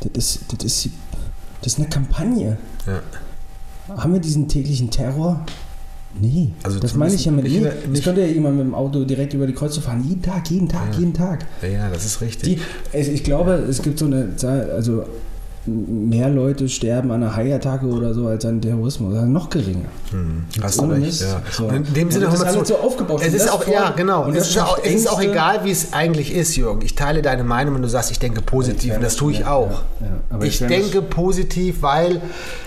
[0.00, 0.88] Das ist, das, ist,
[1.62, 2.56] das ist eine Kampagne.
[2.86, 3.00] ja.
[3.96, 5.44] Haben wir diesen täglichen Terror?
[6.20, 7.44] Nee, Also das meine ich ja mit.
[7.44, 10.04] nicht- das nicht- könnte ja jemand mit dem Auto direkt über die Kreuze fahren.
[10.08, 11.46] Jeden Tag, jeden Tag, jeden Tag.
[11.62, 12.56] ja, ja, das ist richtig.
[12.56, 12.60] Die,
[12.96, 15.04] es- ich glaube, es gibt so eine Zahl, also
[15.66, 19.14] mehr Leute sterben an einer Haiattacke oder so als an Terrorismus.
[19.14, 19.84] Also noch geringer.
[20.10, 21.20] Hm, hast du recht.
[21.20, 21.42] Ja.
[21.52, 21.66] So.
[21.66, 23.20] Und in dem Ja, Sinne das hör mal ist alles so aufgebaut.
[23.20, 24.24] Es Und ist das auch, vor- ja, genau.
[24.24, 26.80] und Es das ist, auch, es ist auch egal, wie es eigentlich ist, Jürgen.
[26.82, 28.94] Ich teile deine Meinung, wenn du sagst, ich denke positiv.
[28.96, 29.70] Und das tue ich auch.
[29.70, 30.12] Ja, ja.
[30.30, 32.20] Aber ich ich denke positiv, weil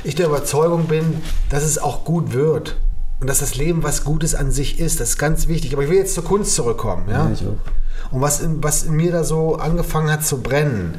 [0.04, 1.04] ich der Überzeugung bin,
[1.50, 2.76] dass es auch gut wird.
[3.24, 4.99] Und dass das Leben was Gutes an sich ist.
[4.99, 5.71] Das ist ganz wichtig.
[5.71, 7.05] Aber ich will jetzt zur Kunst zurückkommen.
[7.07, 7.28] Ja?
[7.28, 8.11] Ja, ich auch.
[8.11, 10.95] Und was in, was in mir da so angefangen hat zu brennen,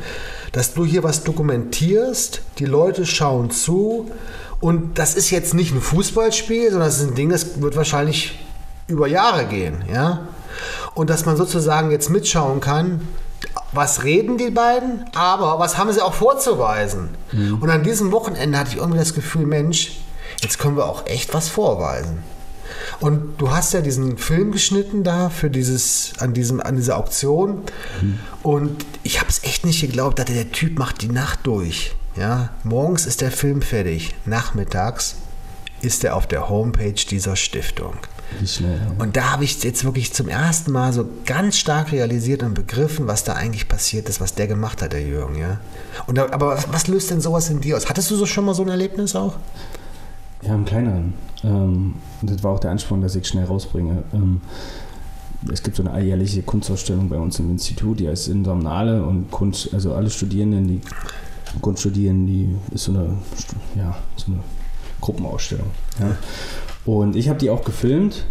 [0.52, 4.10] dass du hier was dokumentierst, die Leute schauen zu
[4.58, 8.38] und das ist jetzt nicht ein Fußballspiel, sondern das ist ein Ding, das wird wahrscheinlich
[8.88, 10.28] über Jahre gehen, ja.
[10.94, 13.02] Und dass man sozusagen jetzt mitschauen kann,
[13.72, 17.10] was reden die beiden, aber was haben sie auch vorzuweisen.
[17.60, 20.00] Und an diesem Wochenende hatte ich irgendwie das Gefühl, Mensch,
[20.42, 22.22] jetzt können wir auch echt was vorweisen.
[23.00, 27.62] Und du hast ja diesen Film geschnitten da für dieses, an, diesem, an dieser Auktion.
[28.42, 31.94] Und ich habe es echt nicht geglaubt, dass der Typ macht die Nacht durch.
[32.16, 35.16] Ja, morgens ist der Film fertig, nachmittags
[35.82, 37.94] ist er auf der Homepage dieser Stiftung.
[38.44, 38.78] Schnell.
[38.78, 39.02] Ja.
[39.02, 43.06] Und da habe ich jetzt wirklich zum ersten Mal so ganz stark realisiert und begriffen,
[43.06, 45.60] was da eigentlich passiert ist, was der gemacht hat, der Jürgen, ja.
[46.06, 47.88] Und da, aber was, was löst denn sowas in dir aus?
[47.88, 49.36] Hattest du so schon mal so ein Erlebnis auch?
[50.46, 51.14] Ja, im kleineren.
[51.42, 54.02] Ähm, und das war auch der Ansporn, dass ich schnell rausbringe.
[54.12, 54.40] Ähm,
[55.52, 59.74] es gibt so eine alljährliche Kunstausstellung bei uns im Institut, die heißt Indomnale und Kunst,
[59.74, 60.80] also alle Studierenden, die
[61.60, 63.14] Kunst studieren, die ist so eine,
[63.76, 64.40] ja, so eine
[65.00, 65.66] Gruppenausstellung.
[66.00, 66.16] Ja.
[66.86, 68.24] Und ich habe die auch gefilmt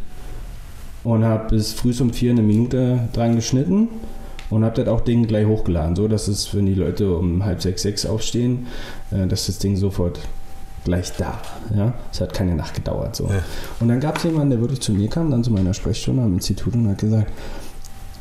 [1.03, 3.89] und habe bis früh um vier eine Minute dran geschnitten
[4.49, 7.61] und habe das auch Ding gleich hochgeladen, so dass es, wenn die Leute um halb
[7.61, 8.67] sechs, sechs aufstehen,
[9.11, 10.19] äh, dass das Ding sofort
[10.83, 11.39] gleich da.
[11.75, 11.93] Ja?
[12.11, 13.15] Es hat keine Nacht gedauert.
[13.15, 13.25] So.
[13.25, 13.43] Ja.
[13.79, 16.33] Und dann gab es jemanden, der wirklich zu mir kam, dann zu meiner Sprechstunde am
[16.33, 17.31] Institut und hat gesagt,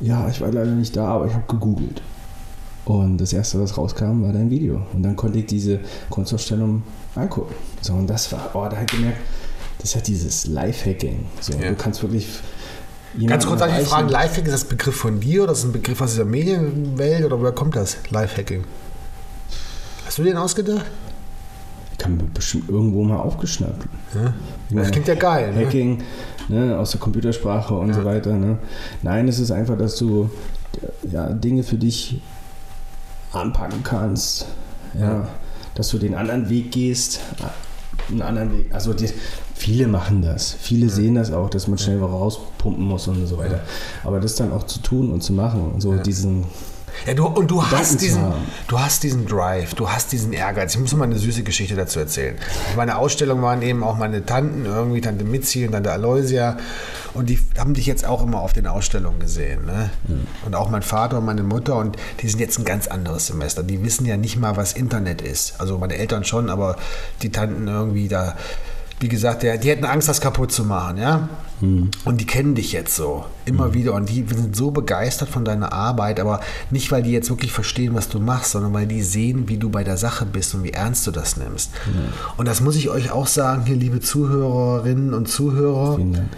[0.00, 2.02] ja, ich war leider nicht da, aber ich habe gegoogelt.
[2.84, 4.82] Und das erste, was rauskam, war dein Video.
[4.92, 5.78] Und dann konnte ich diese
[6.10, 6.82] Kunstausstellung
[7.14, 7.54] angucken.
[7.80, 9.18] So, und das war, oh, da ich gemerkt,
[9.78, 11.26] das hat dieses Lifehacking.
[11.40, 11.68] So, Ja.
[11.68, 12.26] Du kannst wirklich.
[13.26, 13.86] Ganz kurz ich erreichen.
[13.86, 17.24] fragen, Lifehacking, ist das Begriff von dir oder ist das ein Begriff aus dieser Medienwelt
[17.24, 18.64] oder woher kommt das, Lifehacking?
[20.06, 20.86] Hast du den ausgedacht?
[21.99, 23.86] Ich habe bestimmt irgendwo mal aufgeschnappt.
[24.14, 24.34] Ja?
[24.70, 25.53] Das klingt ja geil.
[25.53, 25.64] Ne?
[25.66, 26.03] Hacking
[26.49, 27.95] ne, aus der Computersprache und Ja.
[27.95, 28.32] so weiter.
[28.32, 28.59] Ne?
[29.03, 30.30] Nein, es ist einfach, dass du
[31.11, 32.20] ja, Dinge für dich
[33.32, 34.47] anpacken kannst.
[34.99, 35.28] Ja.
[35.74, 37.20] Dass du den anderen Weg gehst.
[38.11, 38.74] Einen anderen Weg.
[38.74, 39.09] Also die,
[39.55, 40.53] viele machen das.
[40.53, 43.61] Viele sehen das auch, dass man schnell rauspumpen muss und so weiter.
[44.05, 45.74] Aber das dann auch zu tun und zu machen.
[45.78, 46.45] So diesen.
[47.07, 48.47] Ja, du, und du hast, diesen, haben.
[48.68, 50.74] du hast diesen Drive, du hast diesen Ehrgeiz.
[50.74, 52.36] Ich muss mal eine süße Geschichte dazu erzählen.
[52.70, 56.57] Auf meiner Ausstellung waren eben auch meine Tanten, irgendwie Tante Mitzi und Tante Aloysia.
[57.14, 59.66] Und die haben dich jetzt auch immer auf den Ausstellungen gesehen.
[59.66, 59.90] Ne?
[60.47, 61.76] Und auch mein Vater und meine Mutter.
[61.76, 63.62] Und die sind jetzt ein ganz anderes Semester.
[63.62, 65.61] Die wissen ja nicht mal, was Internet ist.
[65.61, 66.76] Also meine Eltern schon, aber
[67.22, 68.36] die Tanten irgendwie da.
[69.01, 71.28] Wie gesagt, der, die hätten Angst, das kaputt zu machen, ja.
[72.04, 75.72] Und die kennen dich jetzt so immer wieder und die sind so begeistert von deiner
[75.72, 76.40] Arbeit, aber
[76.70, 79.70] nicht, weil die jetzt wirklich verstehen, was du machst, sondern weil die sehen, wie du
[79.70, 81.70] bei der Sache bist und wie ernst du das nimmst.
[82.36, 85.96] Und das muss ich euch auch sagen, hier, liebe Zuhörerinnen und Zuhörer.
[85.96, 86.28] Vielen Dank.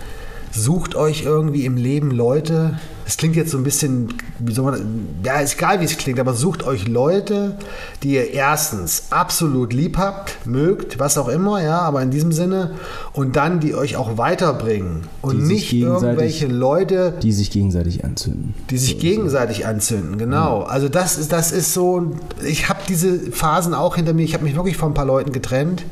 [0.57, 2.79] Sucht euch irgendwie im Leben Leute.
[3.07, 6.21] Es klingt jetzt so ein bisschen, wie soll man, ja, ist egal, wie es klingt,
[6.21, 7.59] aber sucht euch Leute,
[8.03, 12.75] die ihr erstens absolut lieb habt, mögt, was auch immer, ja, aber in diesem Sinne,
[13.13, 18.55] und dann die euch auch weiterbringen und nicht irgendwelche Leute, Die sich gegenseitig anzünden.
[18.71, 20.63] die sich gegenseitig anzünden, genau.
[20.63, 22.13] Also das ist, das ist so,
[22.47, 25.33] ich habe diese Phasen auch hinter mir, ich habe mich wirklich von ein paar Leuten
[25.33, 25.85] getrennt.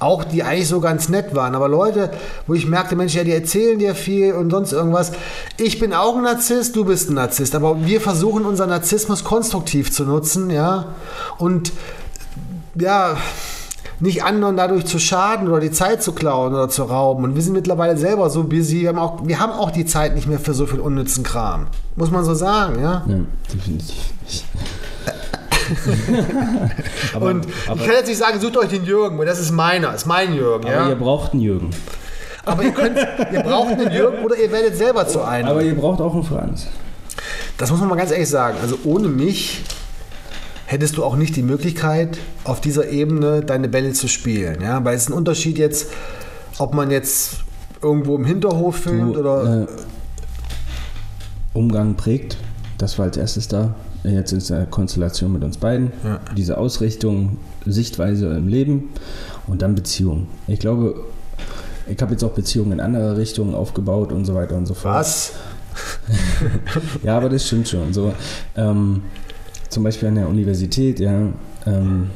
[0.00, 2.10] Auch die eigentlich so ganz nett waren, aber Leute,
[2.46, 5.12] wo ich merkte, Mensch, ja, die erzählen dir viel und sonst irgendwas.
[5.56, 9.90] Ich bin auch ein Narzisst, du bist ein Narzisst, aber wir versuchen unseren Narzissmus konstruktiv
[9.90, 10.94] zu nutzen, ja.
[11.38, 11.72] Und
[12.76, 13.16] ja,
[14.00, 17.24] nicht anderen dadurch zu schaden oder die Zeit zu klauen oder zu rauben.
[17.24, 20.14] Und wir sind mittlerweile selber so busy, wir haben auch, wir haben auch die Zeit
[20.14, 21.66] nicht mehr für so viel unnützen Kram.
[21.96, 23.04] Muss man so sagen, ja?
[23.06, 23.20] Ja,
[23.52, 23.96] definitiv.
[27.14, 29.50] aber, Und aber, ich kann jetzt nicht sagen, sucht euch den Jürgen, weil das ist
[29.50, 30.88] meiner, ist mein Jürgen, aber ja?
[30.88, 31.70] ihr braucht einen Jürgen.
[32.44, 35.48] Aber ihr könnt, ihr braucht einen Jürgen oder ihr werdet selber zu einem.
[35.48, 36.66] Aber ihr braucht auch einen Franz.
[37.58, 38.56] Das muss man mal ganz ehrlich sagen.
[38.62, 39.62] Also ohne mich
[40.66, 44.62] hättest du auch nicht die Möglichkeit, auf dieser Ebene deine Bälle zu spielen.
[44.62, 44.82] Ja?
[44.84, 45.88] Weil es ist ein Unterschied jetzt,
[46.58, 47.38] ob man jetzt
[47.82, 49.62] irgendwo im Hinterhof filmt Du, oder.
[49.62, 49.66] äh,
[51.54, 52.36] Umgang prägt.
[52.78, 53.74] Das war als erstes da.
[54.04, 55.92] Jetzt ist eine Konstellation mit uns beiden.
[56.04, 56.20] Ja.
[56.36, 58.90] Diese Ausrichtung, Sichtweise im Leben
[59.46, 60.28] und dann Beziehungen.
[60.46, 61.04] Ich glaube,
[61.88, 64.94] ich habe jetzt auch Beziehungen in andere Richtungen aufgebaut und so weiter und so fort.
[64.94, 65.32] was?
[67.04, 67.92] Ja, aber das stimmt schon.
[67.92, 68.12] So,
[68.56, 69.02] ähm,
[69.68, 71.28] zum Beispiel an der Universität, ja.
[71.66, 72.10] Ähm,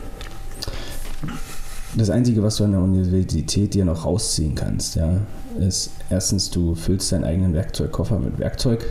[1.94, 5.18] das Einzige, was du an der Universität dir noch rausziehen kannst, ja,
[5.60, 8.84] ist erstens, du füllst deinen eigenen Werkzeugkoffer mit Werkzeug.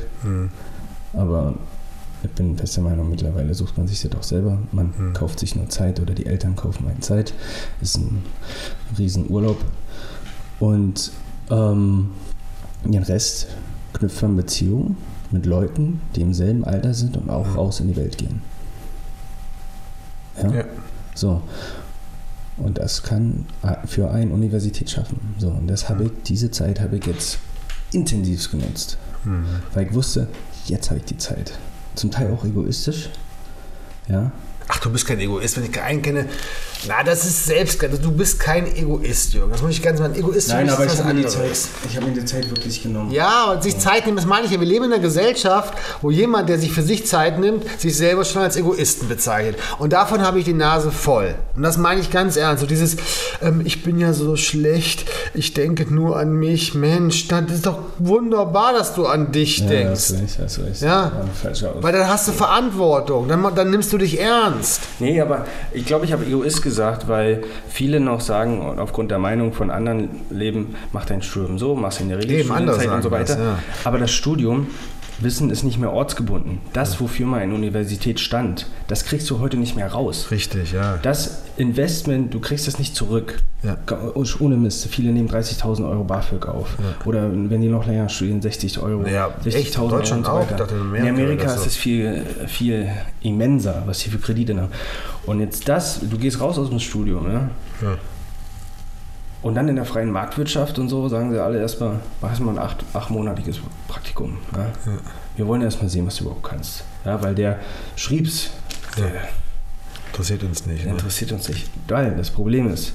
[1.14, 1.56] Aber
[2.24, 4.59] ich bin fester Meinung, mittlerweile sucht man sich das doch selber.
[4.72, 7.34] Man kauft sich nur Zeit oder die Eltern kaufen einen Zeit.
[7.82, 8.24] Ist ein
[8.97, 9.57] Riesenurlaub.
[10.59, 11.11] Und
[11.49, 12.11] ähm,
[12.84, 13.47] den Rest
[13.93, 14.97] knüpft man Beziehungen
[15.32, 18.41] mit Leuten, die im selben Alter sind und auch raus in die Welt gehen.
[20.41, 20.51] Ja?
[20.51, 20.65] Ja.
[21.15, 21.41] So.
[22.57, 23.45] Und das kann
[23.86, 25.19] für eine Universität schaffen.
[25.39, 27.39] So, und das habe ich, diese Zeit habe ich jetzt
[27.91, 28.97] intensiv genutzt.
[29.74, 30.28] Weil ich wusste,
[30.65, 31.57] jetzt habe ich die Zeit.
[31.96, 33.10] Zum Teil auch egoistisch.
[34.08, 34.32] Ja.
[34.68, 36.28] Ach, du bist kein Egoist, wenn ich einen kenne.
[36.88, 37.82] Na, das ist selbst.
[38.02, 39.52] Du bist kein Egoist, Jürgen.
[39.52, 40.06] Das muss ich ganz mal.
[40.06, 41.70] Ein Egoist für mich ist was anderes.
[41.88, 43.12] ich habe mir die Zeit wirklich genommen.
[43.12, 44.60] Ja, und sich Zeit nehmen, das meine ich ja.
[44.60, 48.26] Wir leben in einer Gesellschaft, wo jemand, der sich für sich Zeit nimmt, sich selber
[48.26, 49.58] schon als Egoisten bezeichnet.
[49.78, 51.36] Und davon habe ich die Nase voll.
[51.56, 52.62] Und das meine ich ganz ernst.
[52.62, 52.98] So dieses,
[53.44, 55.06] ähm, ich bin ja so schlecht,
[55.36, 56.74] ich denke nur an mich.
[56.74, 59.92] Mensch, das ist doch wunderbar, dass du an dich Ja, denkst.
[59.92, 60.82] hast recht, hast recht.
[60.82, 61.12] Ja.
[61.50, 64.82] Aus- Weil dann hast du Verantwortung, dann, dann nimmst du dich ernst.
[65.00, 66.70] Nee, aber ich glaube, ich habe Egoist gesagt,
[67.07, 71.76] weil viele noch sagen, und aufgrund der Meinung von anderen leben, mach dein Studium so,
[71.76, 73.36] mach es in andere Regelstudienzeit und so weiter.
[73.36, 73.59] das, ja.
[73.84, 74.67] Aber das Studium,
[75.24, 76.59] Wissen ist nicht mehr ortsgebunden.
[76.74, 80.28] Das, wofür mal eine Universität stand, das kriegst du heute nicht mehr raus.
[80.32, 80.97] Richtig, ja.
[81.01, 83.39] Das Investment, du kriegst das nicht zurück.
[83.63, 83.78] Ja.
[84.39, 84.88] Ohne Mist.
[84.88, 86.78] Viele nehmen 30.000 Euro BAföG auf.
[87.05, 89.07] Oder wenn die noch länger studieren, 60 Euro.
[89.07, 89.78] Ja, 60.000 echt?
[89.78, 90.69] In Deutschland Euro auch?
[90.69, 92.89] so in Amerika ist es viel, viel
[93.22, 94.72] immenser, was hier für Kredite haben.
[95.26, 97.49] Und jetzt das, du gehst raus aus dem Studium, ja?
[97.82, 97.97] Ja.
[99.42, 102.64] Und dann in der freien Marktwirtschaft und so sagen sie alle erstmal, mach erstmal ein
[102.64, 104.38] acht, achtmonatiges Praktikum.
[104.56, 104.68] Ja?
[105.36, 106.84] Wir wollen erstmal sehen, was du überhaupt kannst.
[107.06, 107.60] Ja, weil der
[107.96, 108.52] schrieb's,
[108.98, 109.30] der,
[110.12, 110.86] Interessiert uns nicht.
[110.86, 110.92] Ne?
[110.92, 111.70] interessiert uns nicht.
[111.88, 112.94] Weil das Problem ist,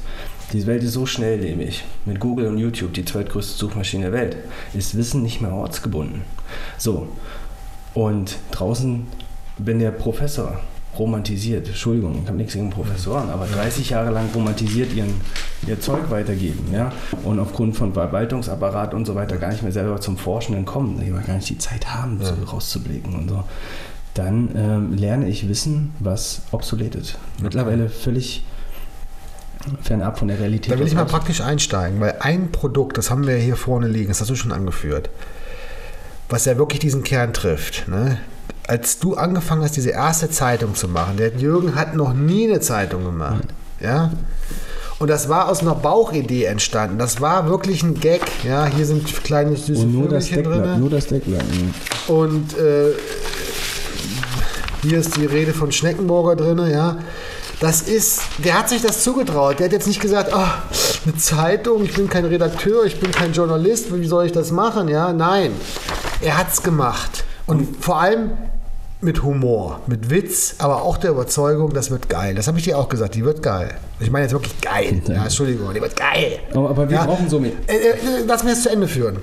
[0.52, 1.82] diese Welt ist so schnelllebig.
[2.04, 4.36] Mit Google und YouTube, die zweitgrößte Suchmaschine der Welt,
[4.74, 6.22] ist Wissen nicht mehr ortsgebunden.
[6.76, 7.08] So.
[7.94, 9.06] Und draußen,
[9.56, 10.60] wenn der Professor
[10.98, 15.20] romantisiert, Entschuldigung, ich habe nichts gegen Professoren, aber 30 Jahre lang romantisiert ihren,
[15.66, 16.92] ihr Zeug weitergeben, ja,
[17.24, 21.10] und aufgrund von Verwaltungsapparat und so weiter gar nicht mehr selber zum Forschenden kommen, die
[21.10, 23.44] gar nicht die Zeit haben, so rauszublicken und so,
[24.14, 27.18] dann ähm, lerne ich Wissen, was obsolet ist.
[27.42, 28.44] Mittlerweile völlig
[29.82, 30.72] fernab von der Realität.
[30.72, 34.08] Da will ich mal praktisch einsteigen, weil ein Produkt, das haben wir hier vorne liegen,
[34.08, 35.10] das hast du schon angeführt,
[36.28, 37.88] was ja wirklich diesen Kern trifft.
[37.88, 38.18] Ne?
[38.66, 42.60] Als du angefangen hast, diese erste Zeitung zu machen, der Jürgen hat noch nie eine
[42.60, 43.44] Zeitung gemacht.
[43.80, 44.12] Ja?
[44.98, 46.98] Und das war aus einer Bauchidee entstanden.
[46.98, 48.22] Das war wirklich ein Gag.
[48.44, 50.80] Ja, hier sind kleine süße und nur das, Vögelchen drin.
[50.80, 51.44] nur das Deckblatt.
[52.08, 52.92] Und äh,
[54.82, 56.98] hier ist die Rede von Schneckenburger drin, ja.
[57.60, 59.58] Das ist, der hat sich das zugetraut.
[59.58, 60.62] Der hat jetzt nicht gesagt, ah,
[61.04, 64.88] eine Zeitung, ich bin kein Redakteur, ich bin kein Journalist, wie soll ich das machen?
[64.88, 65.52] Ja, nein.
[66.20, 67.24] Er hat es gemacht.
[67.46, 68.32] Und vor allem
[69.06, 72.34] mit Humor, mit Witz, aber auch der Überzeugung, das wird geil.
[72.34, 73.74] Das habe ich dir auch gesagt, die wird geil.
[74.00, 75.00] Ich meine jetzt wirklich geil.
[75.08, 76.40] Ja, Entschuldigung, die wird geil.
[76.52, 77.06] Aber, aber wir Ja.
[77.06, 77.54] brauchen so mit.
[77.70, 77.94] Äh, äh,
[78.26, 79.18] Lass mir das zu Ende führen.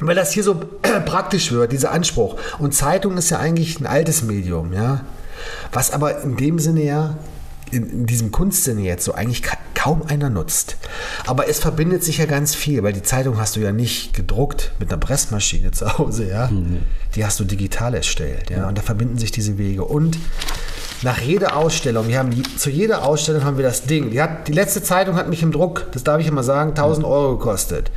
[0.00, 0.56] Weil das hier so
[1.06, 2.36] praktisch wird, dieser Anspruch.
[2.58, 5.02] Und Zeitung ist ja eigentlich ein altes Medium, ja.
[5.72, 7.16] Was aber in dem Sinne ja,
[7.70, 9.42] in, in diesem Kunstsinne jetzt so eigentlich
[9.84, 10.78] kaum einer nutzt.
[11.26, 14.72] Aber es verbindet sich ja ganz viel, weil die Zeitung hast du ja nicht gedruckt
[14.78, 16.48] mit einer Pressmaschine zu Hause, ja.
[17.14, 18.66] Die hast du digital erstellt, ja.
[18.66, 19.84] Und da verbinden sich diese Wege.
[19.84, 20.16] Und
[21.02, 24.10] nach jeder Ausstellung, wir haben zu jeder Ausstellung haben wir das Ding.
[24.10, 27.04] Die, hat, die letzte Zeitung hat mich im Druck, das darf ich immer sagen, 1000
[27.04, 27.90] Euro gekostet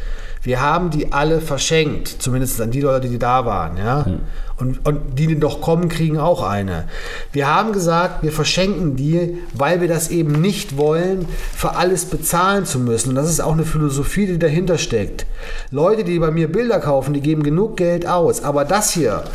[0.47, 3.75] wir haben die alle verschenkt, zumindest an die Leute, die da waren.
[3.75, 4.05] Ja?
[4.07, 4.19] Mhm.
[4.55, 6.85] Und, und die, die noch kommen, kriegen auch eine.
[7.33, 12.65] Wir haben gesagt, wir verschenken die, weil wir das eben nicht wollen, für alles bezahlen
[12.65, 13.09] zu müssen.
[13.09, 15.25] Und das ist auch eine Philosophie, die dahinter steckt.
[15.69, 18.41] Leute, die bei mir Bilder kaufen, die geben genug Geld aus.
[18.41, 19.25] Aber das hier,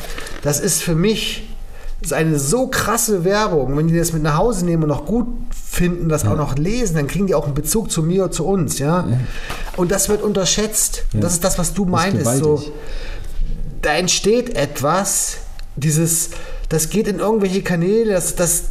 [0.41, 1.47] das ist für mich
[2.03, 3.77] das ist eine so krasse Werbung.
[3.77, 6.33] Wenn die das mit nach Hause nehmen und noch gut finden, das ja.
[6.33, 9.07] auch noch lesen, dann kriegen die auch einen Bezug zu mir oder zu uns, ja.
[9.09, 9.21] ja.
[9.77, 11.05] Und das wird unterschätzt.
[11.13, 11.21] Ja.
[11.21, 12.27] Das ist das, was du meinst.
[12.39, 12.63] So,
[13.81, 15.39] da entsteht etwas,
[15.77, 16.31] dieses,
[16.69, 18.65] das geht in irgendwelche Kanäle, das, das,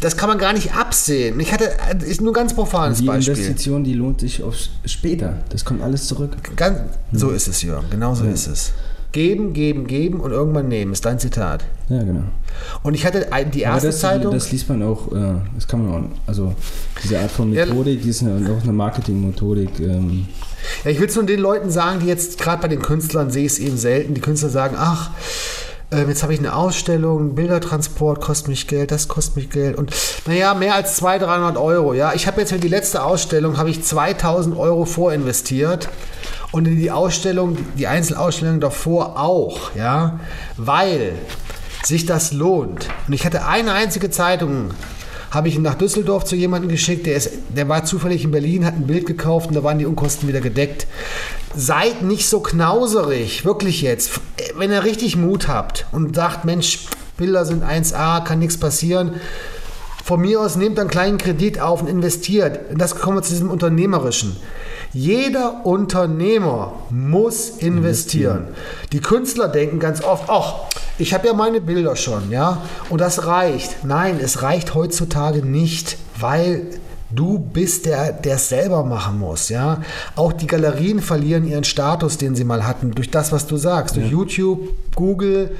[0.00, 1.38] das kann man gar nicht absehen.
[1.40, 3.34] Ich hatte äh, ist nur ein ganz profanes die Beispiel.
[3.34, 4.54] Die Investition, die lohnt sich auf
[4.84, 5.38] später.
[5.50, 6.36] Das kommt alles zurück.
[6.56, 6.78] Ganz,
[7.12, 7.36] so hm.
[7.36, 7.84] ist es, Jörg.
[7.90, 8.72] Genau so ist es.
[9.18, 11.64] Geben, geben, geben und irgendwann nehmen, ist dein Zitat.
[11.88, 12.22] Ja, genau.
[12.84, 14.32] Und ich hatte die erste das, Zeitung.
[14.32, 16.54] Das liest man auch, äh, das kann man auch, also
[17.02, 18.02] diese Art von Methodik, ja.
[18.04, 19.80] die ist auch eine Marketing-Methodik.
[19.80, 20.28] Ähm.
[20.84, 23.44] Ja, ich will es nur den Leuten sagen, die jetzt gerade bei den Künstlern sehe
[23.44, 24.14] ich es eben selten.
[24.14, 25.10] Die Künstler sagen, ach,
[25.90, 29.92] ähm, jetzt habe ich eine Ausstellung, Bildertransport kostet mich Geld, das kostet mich Geld und
[30.26, 32.12] naja, mehr als 200, 300 Euro, ja.
[32.14, 35.88] Ich habe jetzt für die letzte Ausstellung, habe ich 2000 Euro vorinvestiert
[36.52, 40.20] und in die Ausstellung, die Einzelausstellung davor auch, ja,
[40.56, 41.12] weil
[41.84, 42.88] sich das lohnt.
[43.06, 44.70] Und ich hatte eine einzige Zeitung
[45.30, 48.64] habe ich ihn nach Düsseldorf zu jemandem geschickt, der, ist, der war zufällig in Berlin,
[48.64, 50.86] hat ein Bild gekauft und da waren die Unkosten wieder gedeckt.
[51.54, 54.20] Seid nicht so knauserig, wirklich jetzt.
[54.56, 59.12] Wenn ihr richtig Mut habt und sagt, Mensch, Bilder sind 1A, kann nichts passieren
[60.08, 62.70] von mir aus nehmt einen kleinen Kredit auf und investiert.
[62.70, 64.38] Und das kommen wir zu diesem Unternehmerischen.
[64.94, 67.76] Jeder Unternehmer muss investieren.
[67.76, 68.44] investieren.
[68.92, 70.60] Die Künstler denken ganz oft, ach,
[70.96, 73.84] ich habe ja meine Bilder schon, ja, und das reicht.
[73.84, 76.68] Nein, es reicht heutzutage nicht, weil
[77.10, 79.82] Du bist der, der es selber machen muss, ja.
[80.14, 83.96] Auch die Galerien verlieren ihren Status, den sie mal hatten, durch das, was du sagst,
[83.96, 84.10] durch.
[84.10, 85.50] YouTube, Google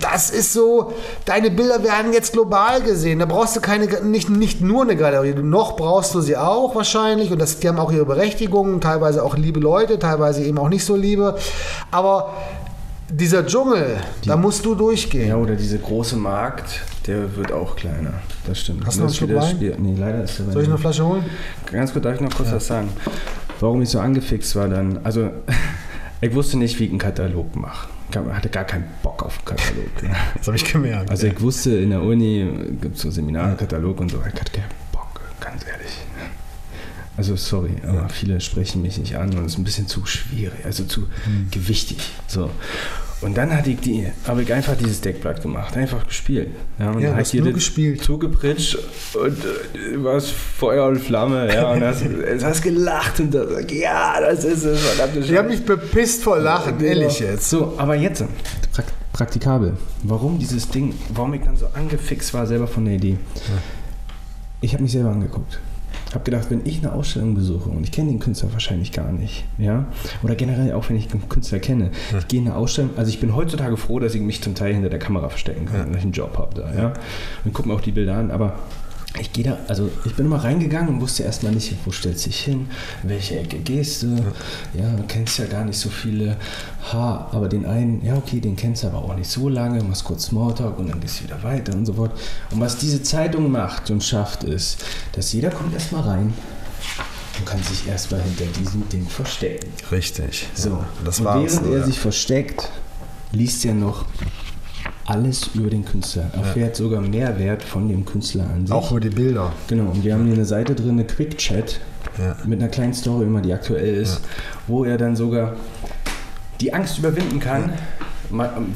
[0.00, 0.92] das ist so,
[1.24, 3.18] deine Bilder werden jetzt global gesehen.
[3.18, 7.30] Da brauchst du keine, nicht, nicht nur eine Galerie, noch brauchst du sie auch wahrscheinlich.
[7.30, 10.84] Und das, die haben auch ihre Berechtigungen, teilweise auch liebe Leute, teilweise eben auch nicht
[10.84, 11.36] so liebe.
[11.90, 12.34] Aber
[13.08, 15.28] dieser Dschungel, die, da musst du durchgehen.
[15.28, 18.14] Ja, oder dieser große Markt, der wird auch kleiner.
[18.46, 18.86] Das stimmt.
[18.86, 19.74] Hast du noch einen Schluck Wein?
[19.78, 21.24] Nee, leider ist der Soll ich eine Flasche holen?
[21.70, 22.56] Ganz gut, darf ich noch kurz ja.
[22.56, 22.88] was sagen?
[23.60, 25.00] Warum ich so angefixt war dann?
[25.04, 25.30] Also.
[26.20, 27.88] Ich wusste nicht, wie ich einen Katalog mache.
[28.10, 29.90] Ich hatte gar keinen Bock auf einen Katalog.
[30.36, 31.10] das habe ich gemerkt.
[31.10, 32.48] Also ich wusste, in der Uni
[32.80, 34.18] gibt es so Seminare, Katalog und so.
[34.18, 35.92] Ich hatte keinen Bock, ganz ehrlich.
[37.16, 40.64] Also sorry, aber viele sprechen mich nicht an und es ist ein bisschen zu schwierig,
[40.64, 41.48] also zu mhm.
[41.50, 41.98] gewichtig.
[42.26, 42.50] So.
[43.24, 46.50] Und dann hatte ich die, habe ich einfach dieses Deckblatt gemacht, einfach gespielt.
[46.78, 48.04] Ja, und ja, hast hier nur gespielt.
[48.04, 48.78] Zugepritscht
[49.14, 51.52] und äh, war es Feuer und Flamme.
[51.52, 52.04] Ja, und hast,
[52.42, 54.80] hast gelacht und das, ja, das ist es.
[55.16, 57.48] Ich habe mich bepisst vor Lachen, ja, ehrlich jetzt.
[57.48, 58.22] So, aber jetzt.
[59.14, 59.78] praktikabel.
[60.02, 63.16] Warum dieses Ding, warum ich dann so angefixt war selber von der Idee.
[64.60, 65.58] Ich habe mich selber angeguckt
[66.14, 69.44] habe gedacht, wenn ich eine Ausstellung besuche und ich kenne den Künstler wahrscheinlich gar nicht,
[69.58, 69.86] ja,
[70.22, 72.18] oder generell auch wenn ich einen Künstler kenne, hm.
[72.18, 74.74] ich gehe in eine Ausstellung, also ich bin heutzutage froh, dass ich mich zum Teil
[74.74, 75.80] hinter der Kamera verstecken kann, hm.
[75.80, 75.86] ja.
[75.86, 76.92] dass ich einen Job habe da, ja,
[77.44, 78.58] und gucke mir auch die Bilder an, aber
[79.18, 82.40] ich gehe da, also ich bin mal reingegangen und wusste erstmal nicht, wo stellt sich
[82.40, 82.68] hin,
[83.04, 84.16] welche Ecke gehst du.
[84.74, 86.36] Ja, du kennst ja gar nicht so viele.
[86.92, 90.04] Ha, aber den einen, ja okay, den kennst du aber auch nicht so lange, machst
[90.04, 92.18] kurz Smalltalk und dann gehst du wieder weiter und so fort.
[92.50, 96.34] Und was diese Zeitung macht und schafft, ist, dass jeder kommt erstmal rein
[97.38, 99.70] und kann sich erstmal hinter diesem Ding verstecken.
[99.92, 100.48] Richtig.
[100.54, 100.70] So.
[100.70, 101.86] Ja, das und während er ja.
[101.86, 102.68] sich versteckt,
[103.30, 104.06] liest er noch
[105.06, 108.74] alles über den Künstler, erfährt sogar Mehrwert von dem Künstler an sich.
[108.74, 109.52] Auch über die Bilder.
[109.68, 111.80] Genau, und wir haben hier eine Seite drin, eine Quick-Chat
[112.44, 114.20] mit einer kleinen Story immer, die aktuell ist,
[114.66, 115.56] wo er dann sogar
[116.60, 117.72] die Angst überwinden kann.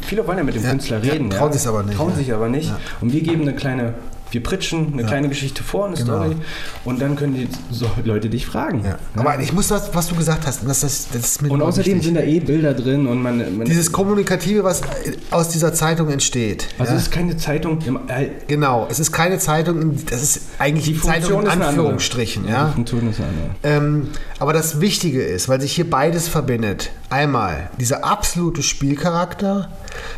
[0.02, 1.30] Viele wollen ja mit dem Künstler reden.
[1.30, 1.96] Trauen sich aber nicht.
[1.96, 2.72] Trauen sich aber nicht.
[3.00, 3.94] Und wir geben eine kleine
[4.30, 5.08] wir pritschen eine ja.
[5.08, 6.18] kleine Geschichte vor, eine genau.
[6.18, 6.36] Story
[6.84, 8.84] und dann können die so Leute dich fragen.
[8.84, 8.98] Ja.
[9.16, 11.94] Aber ich muss das, was du gesagt hast, das, das, das ist mir Und außerdem
[11.94, 12.06] wichtig.
[12.06, 14.82] sind da eh Bilder drin und man, man, Dieses Kommunikative, was
[15.30, 16.68] aus dieser Zeitung entsteht.
[16.78, 16.98] Also ja?
[16.98, 20.94] es ist keine Zeitung im All Genau, es ist keine Zeitung, das ist eigentlich die
[20.94, 22.48] Funktion Zeitung in Anführungsstrichen.
[22.48, 22.66] Ja?
[22.68, 23.28] Die Funktion ist eine.
[23.62, 24.08] Ähm,
[24.38, 29.70] aber das Wichtige ist, weil sich hier beides verbindet, einmal dieser absolute Spielcharakter,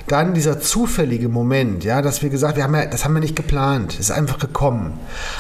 [0.06, 3.36] dann dieser zufällige Moment, ja, dass wir gesagt, wir haben ja, das haben wir nicht
[3.36, 4.98] geplant, es ist einfach gekommen.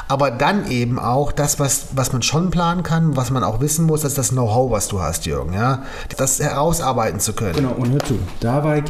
[0.08, 3.86] Aber dann eben auch das, was, was man schon planen kann, was man auch wissen
[3.86, 5.82] muss, das ist das Know-how, was du hast, Jürgen, ja,
[6.16, 7.54] das herausarbeiten zu können.
[7.54, 8.84] Genau, und hör zu, da war ich,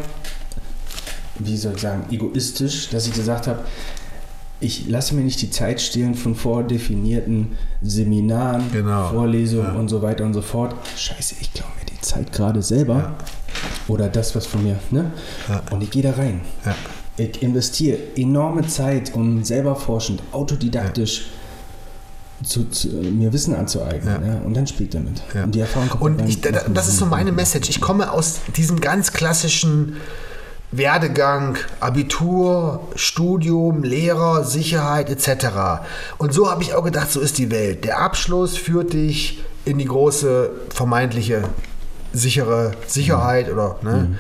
[1.39, 3.61] wie soll ich sagen, egoistisch, dass ich gesagt habe,
[4.63, 9.09] ich lasse mir nicht die Zeit stehlen von vordefinierten Seminaren, genau.
[9.09, 9.81] Vorlesungen ja.
[9.81, 10.75] und so weiter und so fort.
[10.97, 13.15] Scheiße, ich glaube, Zeit gerade selber.
[13.89, 15.13] Oder das, was von mir, ne?
[15.49, 15.63] Ja.
[15.71, 16.41] Und ich gehe da rein.
[16.65, 16.75] Ja.
[17.17, 21.27] Ich investiere enorme Zeit, um selber forschend, autodidaktisch
[22.43, 24.23] zu, zu, mir Wissen anzueignen.
[24.23, 24.35] Ja.
[24.35, 24.41] Ja.
[24.41, 25.23] Und dann spielt damit.
[25.35, 25.45] Ja.
[25.45, 27.69] Und die Erfahrung kommt Und ich, da, das ist so meine Message.
[27.69, 29.97] Ich komme aus diesem ganz klassischen
[30.73, 35.83] Werdegang, Abitur, Studium, Lehrer, Sicherheit etc.
[36.19, 37.85] Und so habe ich auch gedacht, so ist die Welt.
[37.85, 41.43] Der Abschluss führt dich in die große vermeintliche
[42.13, 44.19] sichere Sicherheit oder ne?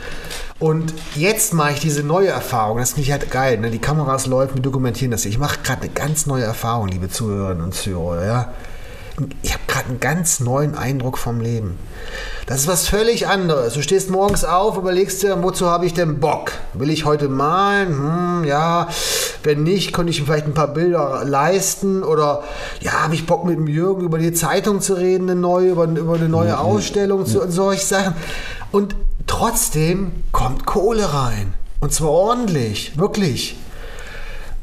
[0.59, 2.79] Und jetzt mache ich diese neue Erfahrung.
[2.79, 3.59] Das finde ich halt geil.
[3.59, 3.71] Ne?
[3.71, 5.25] Die Kameras laufen, wir dokumentieren das.
[5.25, 8.25] Ich mache gerade eine ganz neue Erfahrung, liebe Zuhörerinnen und Zuhörer.
[8.27, 8.53] Ja?
[9.43, 11.79] Ich habe gerade einen ganz neuen Eindruck vom Leben.
[12.47, 13.75] Das ist was völlig anderes.
[13.75, 16.53] Du stehst morgens auf, überlegst dir, wozu habe ich denn Bock?
[16.75, 17.89] Will ich heute malen?
[17.89, 18.89] Hm, ja.
[19.43, 22.03] Wenn nicht, könnte ich mir vielleicht ein paar Bilder leisten.
[22.03, 22.43] Oder
[22.81, 25.85] ja, habe ich Bock mit dem Jürgen über die Zeitung zu reden, eine neue, über,
[25.85, 28.15] über eine neue Ausstellung, zu, und solche Sachen.
[28.73, 28.97] Und
[29.27, 31.55] trotzdem kommt Kohle rein.
[31.81, 33.57] Und zwar ordentlich, wirklich.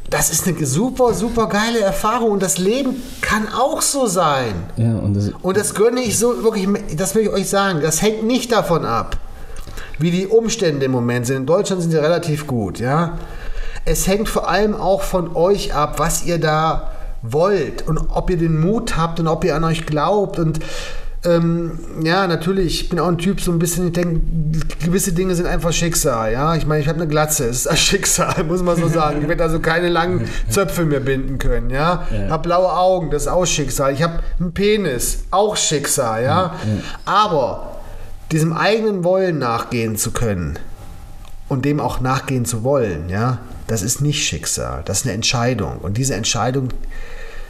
[0.10, 4.54] Das ist eine super, super geile Erfahrung und das Leben kann auch so sein.
[4.78, 8.02] Ja, und das, Und das gönne ich so wirklich, das will ich euch sagen, das
[8.02, 9.18] hängt nicht davon ab,
[10.00, 11.38] wie die Umstände im Moment sind.
[11.38, 13.18] In Deutschland sind sie relativ gut, ja.
[13.84, 16.92] Es hängt vor allem auch von euch ab, was ihr da
[17.22, 20.60] wollt und ob ihr den Mut habt und ob ihr an euch glaubt und
[21.28, 24.22] ähm, ja, natürlich, ich bin auch ein Typ, so ein bisschen, ich denke,
[24.84, 26.56] gewisse Dinge sind einfach Schicksal, ja.
[26.56, 29.22] Ich meine, ich habe eine Glatze, es ist ein Schicksal, muss man so sagen.
[29.22, 32.08] Ich werde also keine langen Zöpfe mehr binden können, ja.
[32.12, 32.30] Ja.
[32.30, 33.94] Hab blaue Augen, das ist auch Schicksal.
[33.94, 36.56] Ich habe einen Penis, auch Schicksal, ja.
[37.06, 37.78] Aber
[38.32, 40.58] diesem eigenen Wollen nachgehen zu können
[41.50, 45.78] und dem auch nachgehen zu wollen, ja, das ist nicht Schicksal, das ist eine Entscheidung.
[45.80, 46.70] Und diese Entscheidung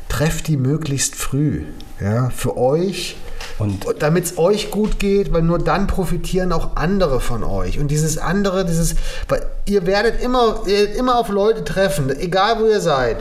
[0.10, 1.64] trefft die möglichst früh,
[2.00, 3.18] ja, für euch.
[3.60, 7.80] Und- damit es euch gut geht, weil nur dann profitieren auch andere von euch.
[7.80, 8.96] Und dieses andere, dieses,
[9.66, 10.64] ihr werdet immer,
[10.98, 13.18] immer auf Leute treffen, egal wo ihr seid,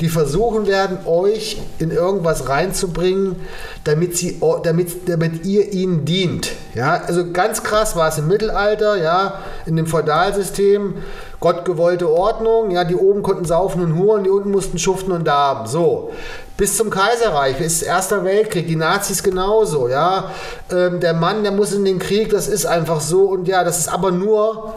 [0.00, 3.36] die versuchen werden, euch in irgendwas reinzubringen,
[3.84, 6.52] damit, sie, damit, damit ihr ihnen dient.
[6.74, 10.94] Ja, also ganz krass war es im Mittelalter, ja, in dem Feudalsystem,
[11.38, 15.66] gottgewollte Ordnung, ja, die oben konnten saufen und huren, die unten mussten schuften und darben.
[15.66, 16.12] So.
[16.60, 20.30] Bis zum Kaiserreich, bis Erster Weltkrieg, die Nazis genauso, ja.
[20.70, 23.78] Ähm, der Mann, der muss in den Krieg, das ist einfach so und ja, das
[23.78, 24.74] ist aber nur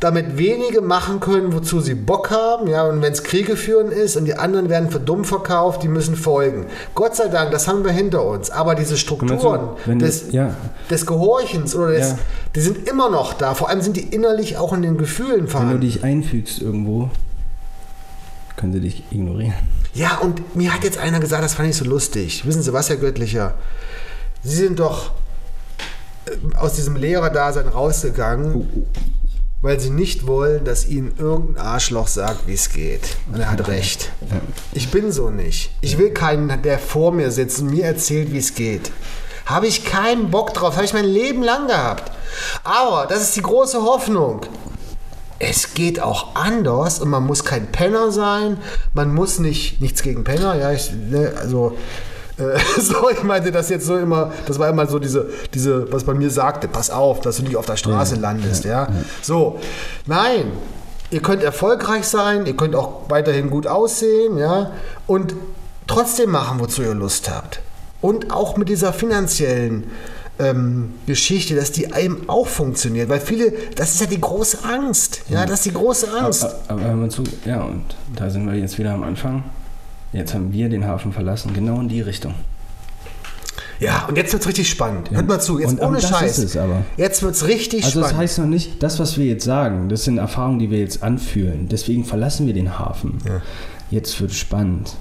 [0.00, 4.16] damit wenige machen können, wozu sie Bock haben, ja, und wenn es Kriege führen ist
[4.16, 6.64] und die anderen werden für dumm verkauft, die müssen folgen.
[6.94, 8.50] Gott sei Dank, das haben wir hinter uns.
[8.50, 10.54] Aber diese Strukturen du- des, ja.
[10.90, 12.18] des Gehorchens oder des, Ja.
[12.54, 13.52] die sind immer noch da.
[13.54, 15.80] Vor allem sind die innerlich auch in den Gefühlen wenn du vorhanden.
[15.82, 17.10] dich einfügst irgendwo,
[18.56, 19.52] können sie dich ignorieren.
[19.94, 22.44] Ja, und mir hat jetzt einer gesagt, das fand ich so lustig.
[22.46, 23.54] Wissen Sie was, Herr Göttlicher?
[24.42, 25.12] Sie sind doch
[26.26, 28.86] äh, aus diesem Lehrerdasein rausgegangen,
[29.62, 33.16] weil Sie nicht wollen, dass Ihnen irgendein Arschloch sagt, wie es geht.
[33.32, 34.10] Und er hat recht.
[34.72, 35.70] Ich bin so nicht.
[35.80, 38.90] Ich will keinen, der vor mir sitzt und mir erzählt, wie es geht.
[39.46, 40.74] Habe ich keinen Bock drauf.
[40.74, 42.10] Habe ich mein Leben lang gehabt.
[42.64, 44.40] Aber das ist die große Hoffnung.
[45.46, 48.56] Es geht auch anders und man muss kein Penner sein.
[48.94, 51.76] Man muss nicht, nichts gegen Penner, ja, ich, ne, also,
[52.38, 56.06] äh, so, ich meinte das jetzt so immer, das war immer so diese, diese, was
[56.06, 58.88] man mir sagte, pass auf, dass du nicht auf der Straße landest, ja.
[59.22, 59.60] So,
[60.06, 60.52] nein,
[61.10, 64.72] ihr könnt erfolgreich sein, ihr könnt auch weiterhin gut aussehen, ja,
[65.06, 65.34] und
[65.86, 67.60] trotzdem machen, wozu ihr Lust habt.
[68.00, 69.90] Und auch mit dieser finanziellen
[70.38, 75.22] ähm, Geschichte, dass die eben auch funktioniert, weil viele, das ist ja die große Angst,
[75.28, 76.44] ja, das ist die große Angst.
[76.44, 77.82] Aber, aber hör mal zu, ja, und
[78.16, 79.44] da sind wir jetzt wieder am Anfang.
[80.12, 82.34] Jetzt haben wir den Hafen verlassen, genau in die Richtung.
[83.80, 85.10] Ja, und jetzt wird's richtig spannend.
[85.10, 86.38] Hört mal zu, jetzt Und- ohne Scheiß.
[86.38, 86.84] ist es aber.
[86.96, 88.22] Jetzt wird's richtig Also das spannend.
[88.22, 91.68] heißt noch nicht, das, was wir jetzt sagen, das sind Erfahrungen, die wir jetzt anfühlen.
[91.68, 93.18] Deswegen verlassen wir den Hafen.
[93.90, 94.94] Jetzt wird spannend,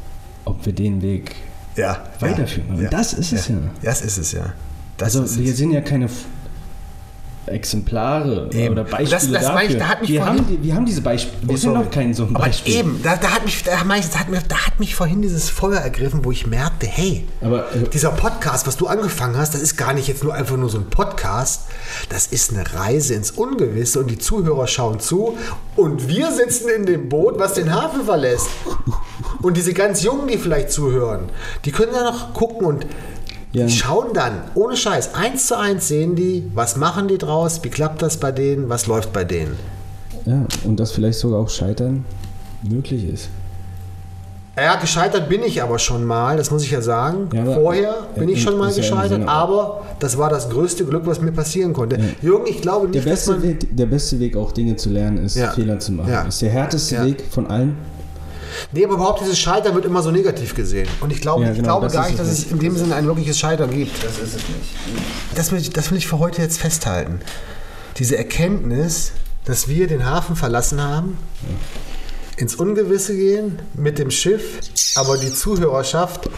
[0.45, 1.35] ob wir den Weg
[1.75, 2.69] ja, weiterführen.
[2.75, 3.55] Und das ist es ja.
[3.83, 4.53] Das ist es ja.
[4.97, 6.07] Das Also wir sind ja keine
[7.45, 8.71] Exemplare Eben.
[8.71, 9.69] oder Beispiele Das- das dafür.
[9.69, 11.35] ich, da mich wir, vorhin- haben, wir haben diese Beispiele.
[11.45, 12.73] Wir Oh, sind noch kein so ein Aber Beispiel.
[12.77, 15.49] eben, da, da, hat mich, da, ich, da, hat mir, da hat mich vorhin dieses
[15.49, 19.61] Feuer ergriffen, wo ich merkte, hey, Aber, äh, dieser Podcast, was du angefangen hast, das
[19.61, 21.63] ist gar nicht jetzt nur einfach nur so ein Podcast,
[22.07, 25.37] das ist eine Reise ins Ungewisse und die Zuhörer schauen zu
[25.75, 28.47] und wir sitzen in dem Boot, was den Hafen verlässt.
[29.41, 31.23] Und diese ganz Jungen, die vielleicht zuhören,
[31.65, 32.85] die können ja noch gucken und
[33.53, 33.65] Ja.
[33.67, 37.69] die schauen dann, ohne Scheiß, eins zu eins sehen die, was machen die draus, wie
[37.69, 39.55] klappt das bei denen, was läuft bei denen.
[40.25, 42.03] Ja, und dass vielleicht sogar auch Scheitern
[42.67, 43.29] möglich ist.
[44.55, 47.27] Ja, gescheitert bin ich aber schon mal, das muss ich ja sagen.
[47.33, 50.85] Ja, Vorher bin Ja, ich schon mal ja gescheitert, Sinne- aber das war das größte
[50.85, 51.97] Glück, was mir passieren konnte.
[52.21, 53.41] Jürgen, ich glaube Der nicht, dass beste, man...
[53.43, 55.49] Weg, der beste Weg, auch Dinge zu lernen, ist Ja.
[55.51, 56.11] Fehler zu machen.
[56.11, 56.21] Ja.
[56.23, 57.05] Ist der härteste Ja.
[57.05, 57.75] Weg von allen.
[58.71, 60.87] Nee, aber überhaupt dieses Scheitern wird immer so negativ gesehen.
[61.01, 62.75] Und ich glaube, Ja, ich genau, glaube das gar nicht, dass es es in dem
[62.77, 64.03] Sinne ein wirkliches Scheitern gibt.
[64.03, 64.75] Das ist es nicht.
[65.35, 67.19] Das will, ich, das will ich für heute jetzt festhalten.
[67.97, 69.11] Diese Erkenntnis,
[69.45, 71.17] dass wir den Hafen verlassen haben,
[72.37, 74.59] ins Ungewisse gehen mit dem Schiff,
[74.95, 76.29] aber die Zuhörerschaft,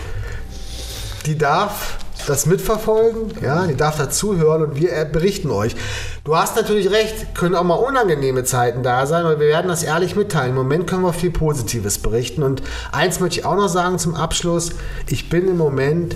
[1.26, 5.76] die darf das mitverfolgen, ja, die darf dazuhören und wir berichten euch.
[6.24, 9.84] Du hast natürlich recht, können auch mal unangenehme Zeiten da sein, aber wir werden das
[9.84, 10.50] ehrlich mitteilen.
[10.52, 12.62] Im Moment können wir viel Positives berichten und
[12.92, 14.72] eins möchte ich auch noch sagen zum Abschluss.
[15.08, 16.16] Ich bin im Moment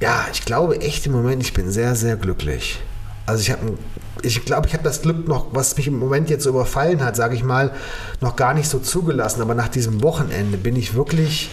[0.00, 2.80] ja, ich glaube echt im Moment, ich bin sehr, sehr glücklich.
[3.24, 3.78] Also ich habe,
[4.22, 7.16] ich glaube, ich habe das Glück noch, was mich im Moment jetzt so überfallen hat,
[7.16, 7.72] sage ich mal,
[8.20, 9.40] noch gar nicht so zugelassen.
[9.40, 11.50] Aber nach diesem Wochenende bin ich wirklich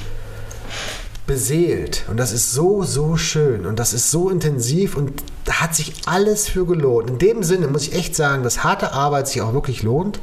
[1.25, 2.03] beseelt.
[2.09, 3.65] Und das ist so, so schön.
[3.65, 7.09] Und das ist so intensiv und da hat sich alles für gelohnt.
[7.09, 10.19] In dem Sinne muss ich echt sagen, dass harte Arbeit sich auch wirklich lohnt.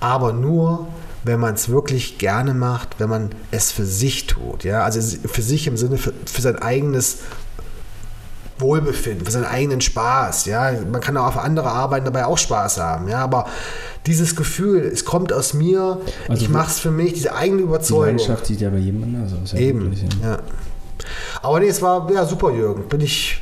[0.00, 0.88] Aber nur,
[1.24, 4.64] wenn man es wirklich gerne macht, wenn man es für sich tut.
[4.64, 4.84] Ja?
[4.84, 7.18] Also für sich im Sinne für, für sein eigenes
[8.62, 10.46] Wohlbefinden, für seinen eigenen Spaß.
[10.46, 10.72] Ja?
[10.90, 13.08] Man kann auch auf andere Arbeiten dabei auch Spaß haben.
[13.08, 13.18] Ja?
[13.18, 13.46] Aber
[14.06, 15.98] dieses Gefühl, es kommt aus mir,
[16.28, 18.04] Also ich mache es für mich, diese eigene Die Überzeugung.
[18.16, 19.52] Leidenschaft sieht ja bei jedem anders aus.
[19.52, 20.30] Ja, Eben, wirklich, ja.
[20.32, 20.38] ja.
[21.42, 22.88] Aber nee, es war ja super, Jürgen.
[22.88, 23.40] Bin ich.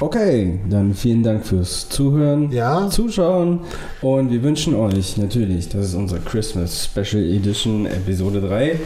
[0.00, 2.88] Okay, dann vielen Dank fürs Zuhören, Ja.
[2.90, 3.60] Zuschauen
[4.02, 8.80] und wir wünschen euch natürlich, das ist unsere Christmas Special Edition Episode 3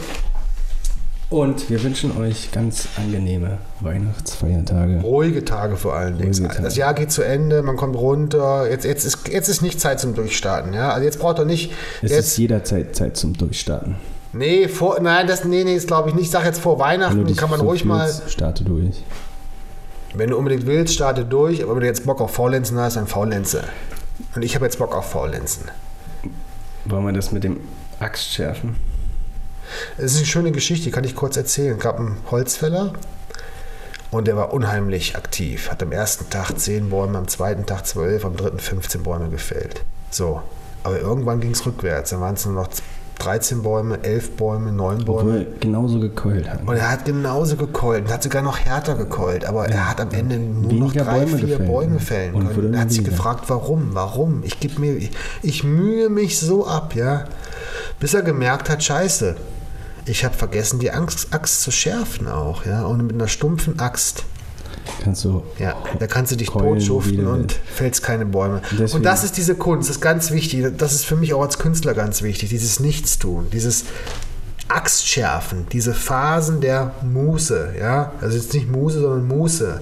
[1.29, 5.01] und wir wünschen euch ganz angenehme Weihnachtsfeiertage.
[5.01, 6.49] Ruhige Tage vor allen Dingen.
[6.61, 8.69] Das Jahr geht zu Ende, man kommt runter.
[8.69, 10.73] Jetzt, jetzt, ist, jetzt ist nicht Zeit zum Durchstarten.
[10.73, 10.91] Ja?
[10.91, 11.71] Also jetzt braucht er nicht.
[12.01, 13.95] Es jetzt, ist jederzeit Zeit zum Durchstarten.
[14.33, 16.25] nee, vor, nein, das nee, nee, das glaube ich nicht.
[16.25, 18.07] Ich sage jetzt vor Wenn Weihnachten kann man so ruhig mal.
[18.07, 19.03] fühlst, starte durch.
[20.15, 21.61] Wenn du unbedingt willst, starte durch.
[21.61, 23.63] Aber wenn du jetzt Bock auf Faulenzen hast, dann Faulenze.
[24.35, 25.65] Und ich habe jetzt Bock auf Faulenzen.
[26.85, 27.59] Wollen wir das mit dem
[27.99, 28.75] Axt schärfen?
[29.97, 31.77] Es ist eine schöne Geschichte, die kann ich kurz erzählen.
[31.77, 32.93] Es gab einen Holzfäller
[34.11, 35.69] und der war unheimlich aktiv.
[35.69, 39.83] Hat am ersten Tag 10 Bäume, am zweiten Tag 12, am dritten 15 Bäume gefällt.
[40.09, 40.41] So.
[40.83, 42.11] Aber irgendwann ging es rückwärts.
[42.11, 42.69] Dann waren es nur noch
[43.19, 45.19] 13 Bäume, 11 Bäume, 9 Bäume.
[45.19, 46.67] Obwohl genauso gekeult haben.
[46.67, 50.09] Und er hat genauso gekeult und hat sogar noch härter gekeult, aber er hat am
[50.11, 51.99] Ende nur noch Weniger drei, Bäume vier gefällt, Bäume ja.
[51.99, 52.67] fällen Und können.
[52.67, 54.41] Und er hat sich gefragt, warum, warum?
[54.45, 55.11] Ich gebe mir, ich,
[55.41, 57.25] ich mühe mich so ab, ja,
[57.99, 59.35] bis er gemerkt hat, scheiße,
[60.09, 64.23] ich habe vergessen, die Axt, Axt zu schärfen auch, ja, und mit einer stumpfen Axt,
[65.03, 68.61] Kannst du ja, da kannst du dich totschuften und fällst keine Bäume.
[68.71, 70.65] Deswegen- Und das ist diese Kunst, das ist ganz wichtig.
[70.77, 72.49] Das ist für mich auch als Künstler ganz wichtig.
[72.49, 73.85] Dieses Nichtstun, dieses
[74.67, 79.81] Axtschärfen, diese Phasen der Muße, ja, also jetzt nicht Muße, sondern Muße.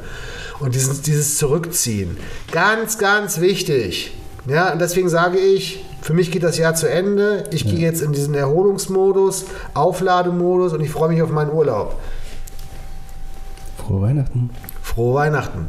[0.59, 2.17] Und dieses, dieses Zurückziehen.
[2.51, 4.13] Ganz, ganz wichtig.
[4.47, 7.43] Ja, und deswegen sage ich, für mich geht das Jahr zu Ende.
[7.51, 7.71] Ich ja.
[7.71, 9.43] gehe jetzt in diesen Erholungsmodus,
[9.73, 11.99] Auflademodus und ich freue mich auf meinen Urlaub.
[13.75, 14.51] Frohe Weihnachten.
[14.81, 15.67] Frohe Weihnachten.